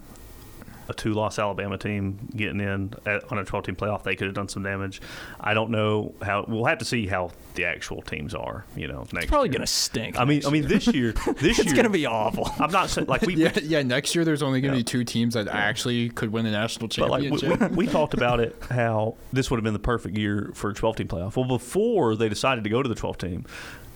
[0.90, 4.50] a two-loss Alabama team getting in at, on a 12-team playoff, they could have done
[4.50, 5.02] some damage.
[5.40, 6.44] I don't know how.
[6.48, 8.66] We'll have to see how the actual teams are.
[8.76, 9.26] You know, next.
[9.26, 9.54] It's probably year.
[9.60, 10.20] gonna stink.
[10.20, 10.70] I mean, next I mean, year.
[10.70, 12.50] this year, this it's year, gonna be awful.
[12.60, 13.36] I'm not saying like we.
[13.36, 13.82] yeah, yeah.
[13.84, 14.82] Next year, there's only going to Yeah.
[14.82, 17.72] be two teams that actually could win the national But like we, championship.
[17.72, 20.74] we, we talked about it, how this would have been the perfect year for a
[20.74, 21.36] 12 team playoff.
[21.36, 23.46] Well, before they decided to go to the 12 team,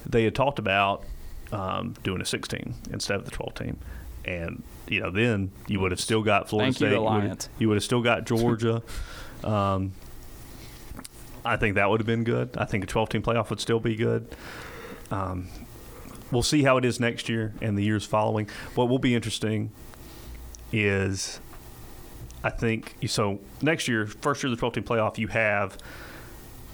[0.06, 1.04] they had talked about
[1.52, 3.78] um, doing a 16 instead of the 12 team,
[4.26, 7.00] and you know then you would have still got Florida Thank you, State.
[7.00, 7.50] would have- Alliance.
[7.60, 8.82] you would have still got Georgia.
[9.44, 9.94] um,
[11.46, 12.56] I think that would have been good.
[12.58, 14.34] I think a 12 team playoff would still be good.
[15.12, 15.48] Um,
[16.32, 18.50] we'll see how it is next year and the years following.
[18.76, 19.72] What will be interesting
[20.72, 21.40] is
[22.44, 23.40] I think so.
[23.62, 25.78] Next year, first year of the 12 team playoff, you have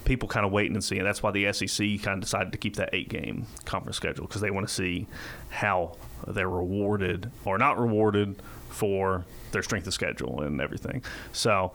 [0.05, 1.03] people kind of waiting and seeing.
[1.03, 4.41] That's why the SEC kind of decided to keep that eight game conference schedule because
[4.41, 5.07] they want to see
[5.49, 5.95] how
[6.30, 11.03] they're rewarded or not rewarded for their strength of schedule and everything.
[11.32, 11.73] So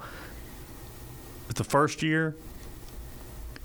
[1.55, 2.37] the first year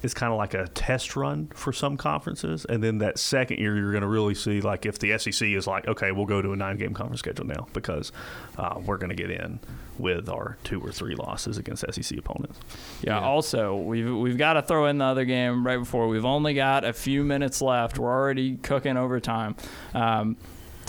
[0.02, 3.76] is kind of like a test run for some conferences, and then that second year
[3.76, 6.54] you're going to really see like if the SEC is like, okay, we'll go to
[6.54, 8.12] a nine game conference schedule now because
[8.58, 9.60] uh, we're going to get in
[9.98, 12.58] with our two or three losses against SEC opponents.
[13.02, 13.28] Yeah, Yeah.
[13.28, 16.08] Also, we've we've got to throw in the other game right before.
[16.08, 18.00] We've only got a few minutes left.
[18.00, 19.56] We're already cooking overtime.
[19.94, 20.38] Um,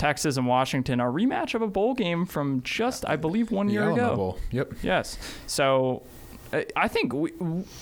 [0.00, 3.74] Texas and Washington, a rematch of a bowl game from just, I believe, one The
[3.74, 4.16] year Alamo ago.
[4.16, 4.38] Bowl.
[4.50, 4.72] Yep.
[4.82, 5.18] Yes.
[5.46, 6.02] So
[6.52, 7.32] I- I think we,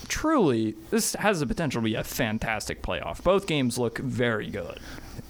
[0.09, 3.23] truly this has the potential to be a fantastic playoff.
[3.23, 4.81] Both games look very good.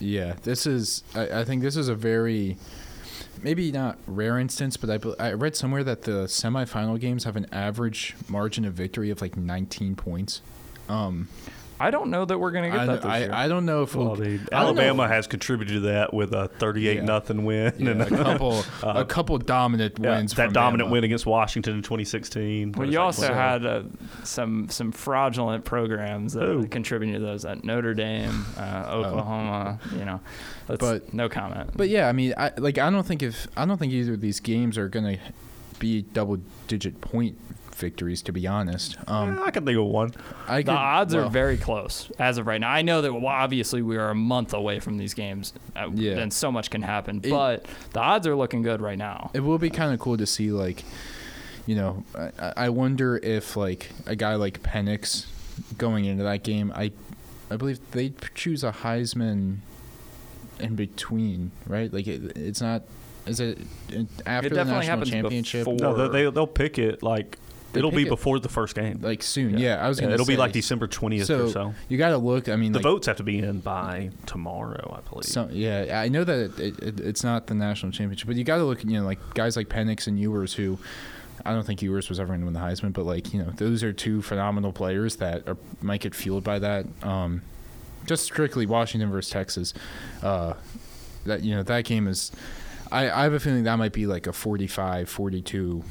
[0.01, 1.03] Yeah, this is.
[1.15, 2.57] I, I think this is a very,
[3.43, 4.89] maybe not rare instance, but
[5.21, 9.21] I, I read somewhere that the semifinal games have an average margin of victory of
[9.21, 10.41] like 19 points.
[10.89, 11.29] Um,
[11.81, 13.33] I don't know that we're going to get I, that this year.
[13.33, 14.83] I, I don't know if Well, we'll, I mean, I don't know.
[14.83, 17.03] Alabama has contributed to that with a 38 Yeah.
[17.05, 17.73] nothing win.
[17.79, 20.35] Yeah, and a couple, a couple dominant yeah, wins.
[20.35, 20.93] that from dominant Bama.
[20.93, 22.73] win against Washington in 2016.
[22.73, 23.83] Well, you also So- had uh,
[24.25, 26.67] some some fraudulent programs that Who?
[26.67, 29.79] contributed to those at Notre Dame, uh, Oklahoma.
[29.97, 30.21] You know,
[30.67, 31.71] that's But- no comment.
[31.77, 32.79] But yeah, I mean, I like.
[32.79, 35.19] I don't think if I don't think either of these games are gonna
[35.79, 37.39] be double-digit point
[37.79, 38.23] victories.
[38.23, 40.13] To be honest, um, Eh, I can think of one.
[40.47, 42.71] I the could, odds are very close as of right now.
[42.71, 46.19] I know that well, obviously we are a month away from these games, uh, Yeah.
[46.19, 47.21] and so much can happen.
[47.23, 49.31] It- but the odds are looking good right now.
[49.35, 50.85] It will be kind of cool to see, like,
[51.67, 55.27] you know, I, I wonder if like a guy like Penix
[55.77, 56.93] going into that game, I,
[57.51, 59.59] I believe they choose a Heisman
[60.61, 61.93] in between, right?
[61.93, 62.83] Like it, it's not.
[63.27, 65.65] Is it uh, after it the definitely national happens championship?
[65.67, 65.77] before.
[65.79, 67.39] No, they, they, they'll pick it like They
[67.75, 69.01] it'll be before the first game.
[69.03, 69.85] Like soon, yeah.
[69.85, 70.15] I was Yeah, gonna.
[70.15, 71.75] it'll be like December 20th So, or so.
[71.89, 72.49] You got to look.
[72.49, 75.25] I mean, The like, votes have to be in by tomorrow, I believe.
[75.27, 78.57] So yeah, I know that it, it, it's not the national championship, but you got
[78.59, 78.85] to look.
[78.85, 80.79] You know, like guys like Penix and Ewers, who
[81.45, 83.51] I don't think Ewers was ever going to win the Heisman, but like you know,
[83.57, 86.87] those are two phenomenal players that are, might get fueled by that.
[87.03, 87.43] Um,
[88.07, 89.75] just strictly Washington versus Texas,
[90.23, 90.55] uh,
[91.27, 92.33] that you know that game is.
[92.91, 95.85] I, I have a feeling that might be like a 45, 42,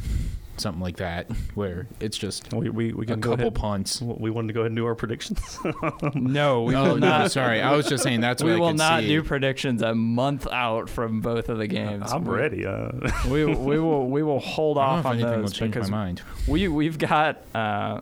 [0.58, 3.56] something like that, where it's just we, we, we a can go couple ahead.
[3.56, 4.02] punts.
[4.02, 5.40] We wanted to go ahead and do our predictions.
[6.16, 7.32] no, we oh will no, not.
[7.32, 9.08] sorry, I was just saying that's what we I will not see.
[9.10, 12.12] do predictions a month out from both of the games.
[12.12, 12.66] I'm We- ready.
[12.66, 12.92] Uh,
[13.30, 15.92] We, we will we will hold off if on anything will those change my because
[15.92, 16.22] mind.
[16.48, 18.02] we we've got uh,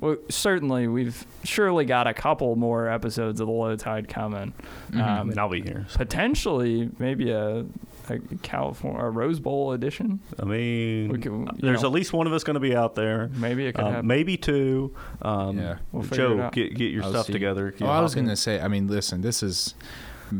[0.00, 4.52] well, certainly we've surely got a couple more episodes of the low tide coming.
[4.92, 5.02] Mhm.
[5.02, 5.86] I Um, mean, I'll be here.
[5.94, 7.64] potentially maybe a,
[8.10, 10.20] a California a Rose Bowl edition.
[10.38, 11.88] I mean, We can- there's know.
[11.88, 13.28] at least one of us going to be out there.
[13.36, 14.06] Maybe it could Um, happen.
[14.06, 14.94] maybe two.
[15.22, 15.76] Um, Yeah.
[15.92, 17.32] We'll Joe, get get your I'll stuff see.
[17.32, 17.74] together.
[17.80, 19.74] Oh, I was going to say, I mean, listen, this is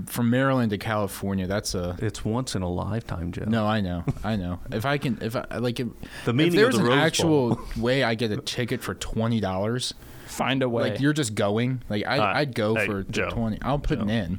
[0.06, 1.46] from Maryland to California.
[1.46, 3.44] That's a It's once in a lifetime, Joe.
[3.46, 3.66] no.
[3.66, 4.58] I know, I know.
[4.72, 5.86] If I can, if I like, if,
[6.24, 7.64] the if meaning there's of the an Rose actual Bowl.
[7.78, 9.94] way I get a ticket for twenty dollars,
[10.26, 10.90] Find a way.
[10.90, 13.30] like you're just going, like I, Uh, I'd go hey, for the Joe.
[13.30, 13.58] twenty.
[13.62, 14.14] I'll put an Joe.
[14.14, 14.38] in.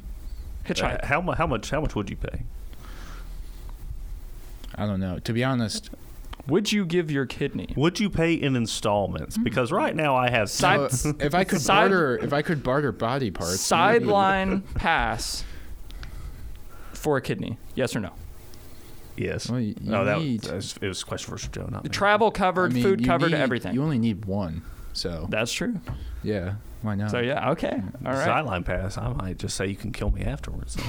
[0.66, 1.02] Hitchhike.
[1.02, 2.42] Uh, how mu- how much how much would you pay?
[4.78, 5.18] I don't know.
[5.18, 5.90] To be honest,
[6.46, 7.68] Would you give your kidney?
[7.76, 9.36] Would you pay in installments?
[9.36, 12.62] Because right now I have Side- uh, if I could Side- barter, if I could
[12.62, 13.60] barter body parts.
[13.60, 15.44] Sideline pass
[16.92, 17.58] for a kidney?
[17.74, 18.12] Yes or no?
[19.16, 19.50] yes.
[19.50, 21.84] Well, you- you no, that need- that was it was a question for Joe, not
[21.84, 21.90] me.
[21.90, 23.74] Travel I covered, mean, food covered, need- everything.
[23.74, 25.80] You only need one, so That's true.
[26.22, 26.54] Yeah.
[26.82, 27.10] Why not?
[27.10, 28.24] So yeah, okay, all right.
[28.24, 28.96] Sideline pass.
[28.98, 30.76] I might just say you can kill me afterwards.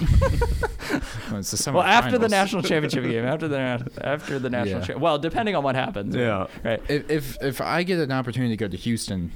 [1.30, 4.86] Well, it's the Well, after the national championship game, after the after the national, Yeah.
[4.86, 6.16] cha- well, depending on what happens.
[6.16, 6.48] Yeah.
[6.64, 6.82] Right.
[6.90, 9.32] if if if I get an opportunity to go to Houston,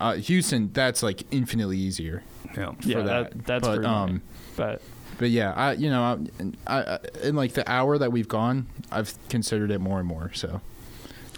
[0.00, 2.22] uh, Houston, that's like infinitely easier
[2.56, 2.72] yeah.
[2.72, 3.30] for Yeah, that.
[3.32, 3.86] that- that's but for me.
[3.86, 4.22] um,
[4.56, 4.82] But
[5.18, 6.18] but yeah, I you know
[6.66, 10.30] I, I in like the hour that we've gone, I've considered it more and more.
[10.34, 10.60] So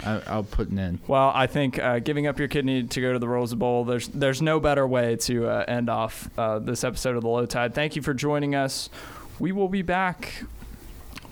[0.05, 1.01] I, I'll put an end.
[1.07, 4.09] Well, I think uh, giving up your kidney to go to the Rose Bowl, there's
[4.09, 7.75] there's no better way to uh, end off uh, this episode of the Low Tide.
[7.75, 8.91] Thank you for joining us.
[9.39, 10.45] We will be back.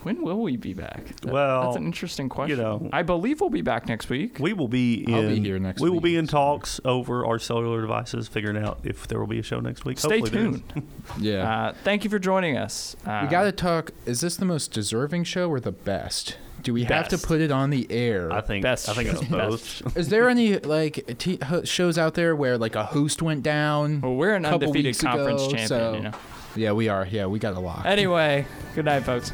[0.02, 1.04] When will we be back?
[1.22, 2.56] That- Well, that's an interesting question.
[2.58, 4.38] You know- I believe we'll be back next week.
[4.38, 5.12] We will be in.
[5.14, 8.56] I'll be here next We will be in so- talks over our cellular devices, figuring
[8.56, 9.98] out if there will be a show next week.
[9.98, 10.62] Stay Hopefully tuned.
[11.20, 11.50] Yeah.
[11.68, 12.94] Uh, thank you for joining us.
[13.04, 13.90] Uh, we got to talk.
[14.06, 16.36] Is this the most deserving show or the best?
[16.66, 18.32] Do we have to put it on the air?
[18.32, 18.64] I think.
[18.64, 19.96] Best I think it's both.
[19.96, 24.00] Is there any like t- shows out there where like a host went down?
[24.00, 25.68] Well, we're an undefeated conference ago, champion.
[25.68, 26.12] so- You know.
[26.56, 27.06] Yeah, we are.
[27.06, 27.86] Yeah, we got a lot.
[27.86, 29.30] Anyway, good night, folks.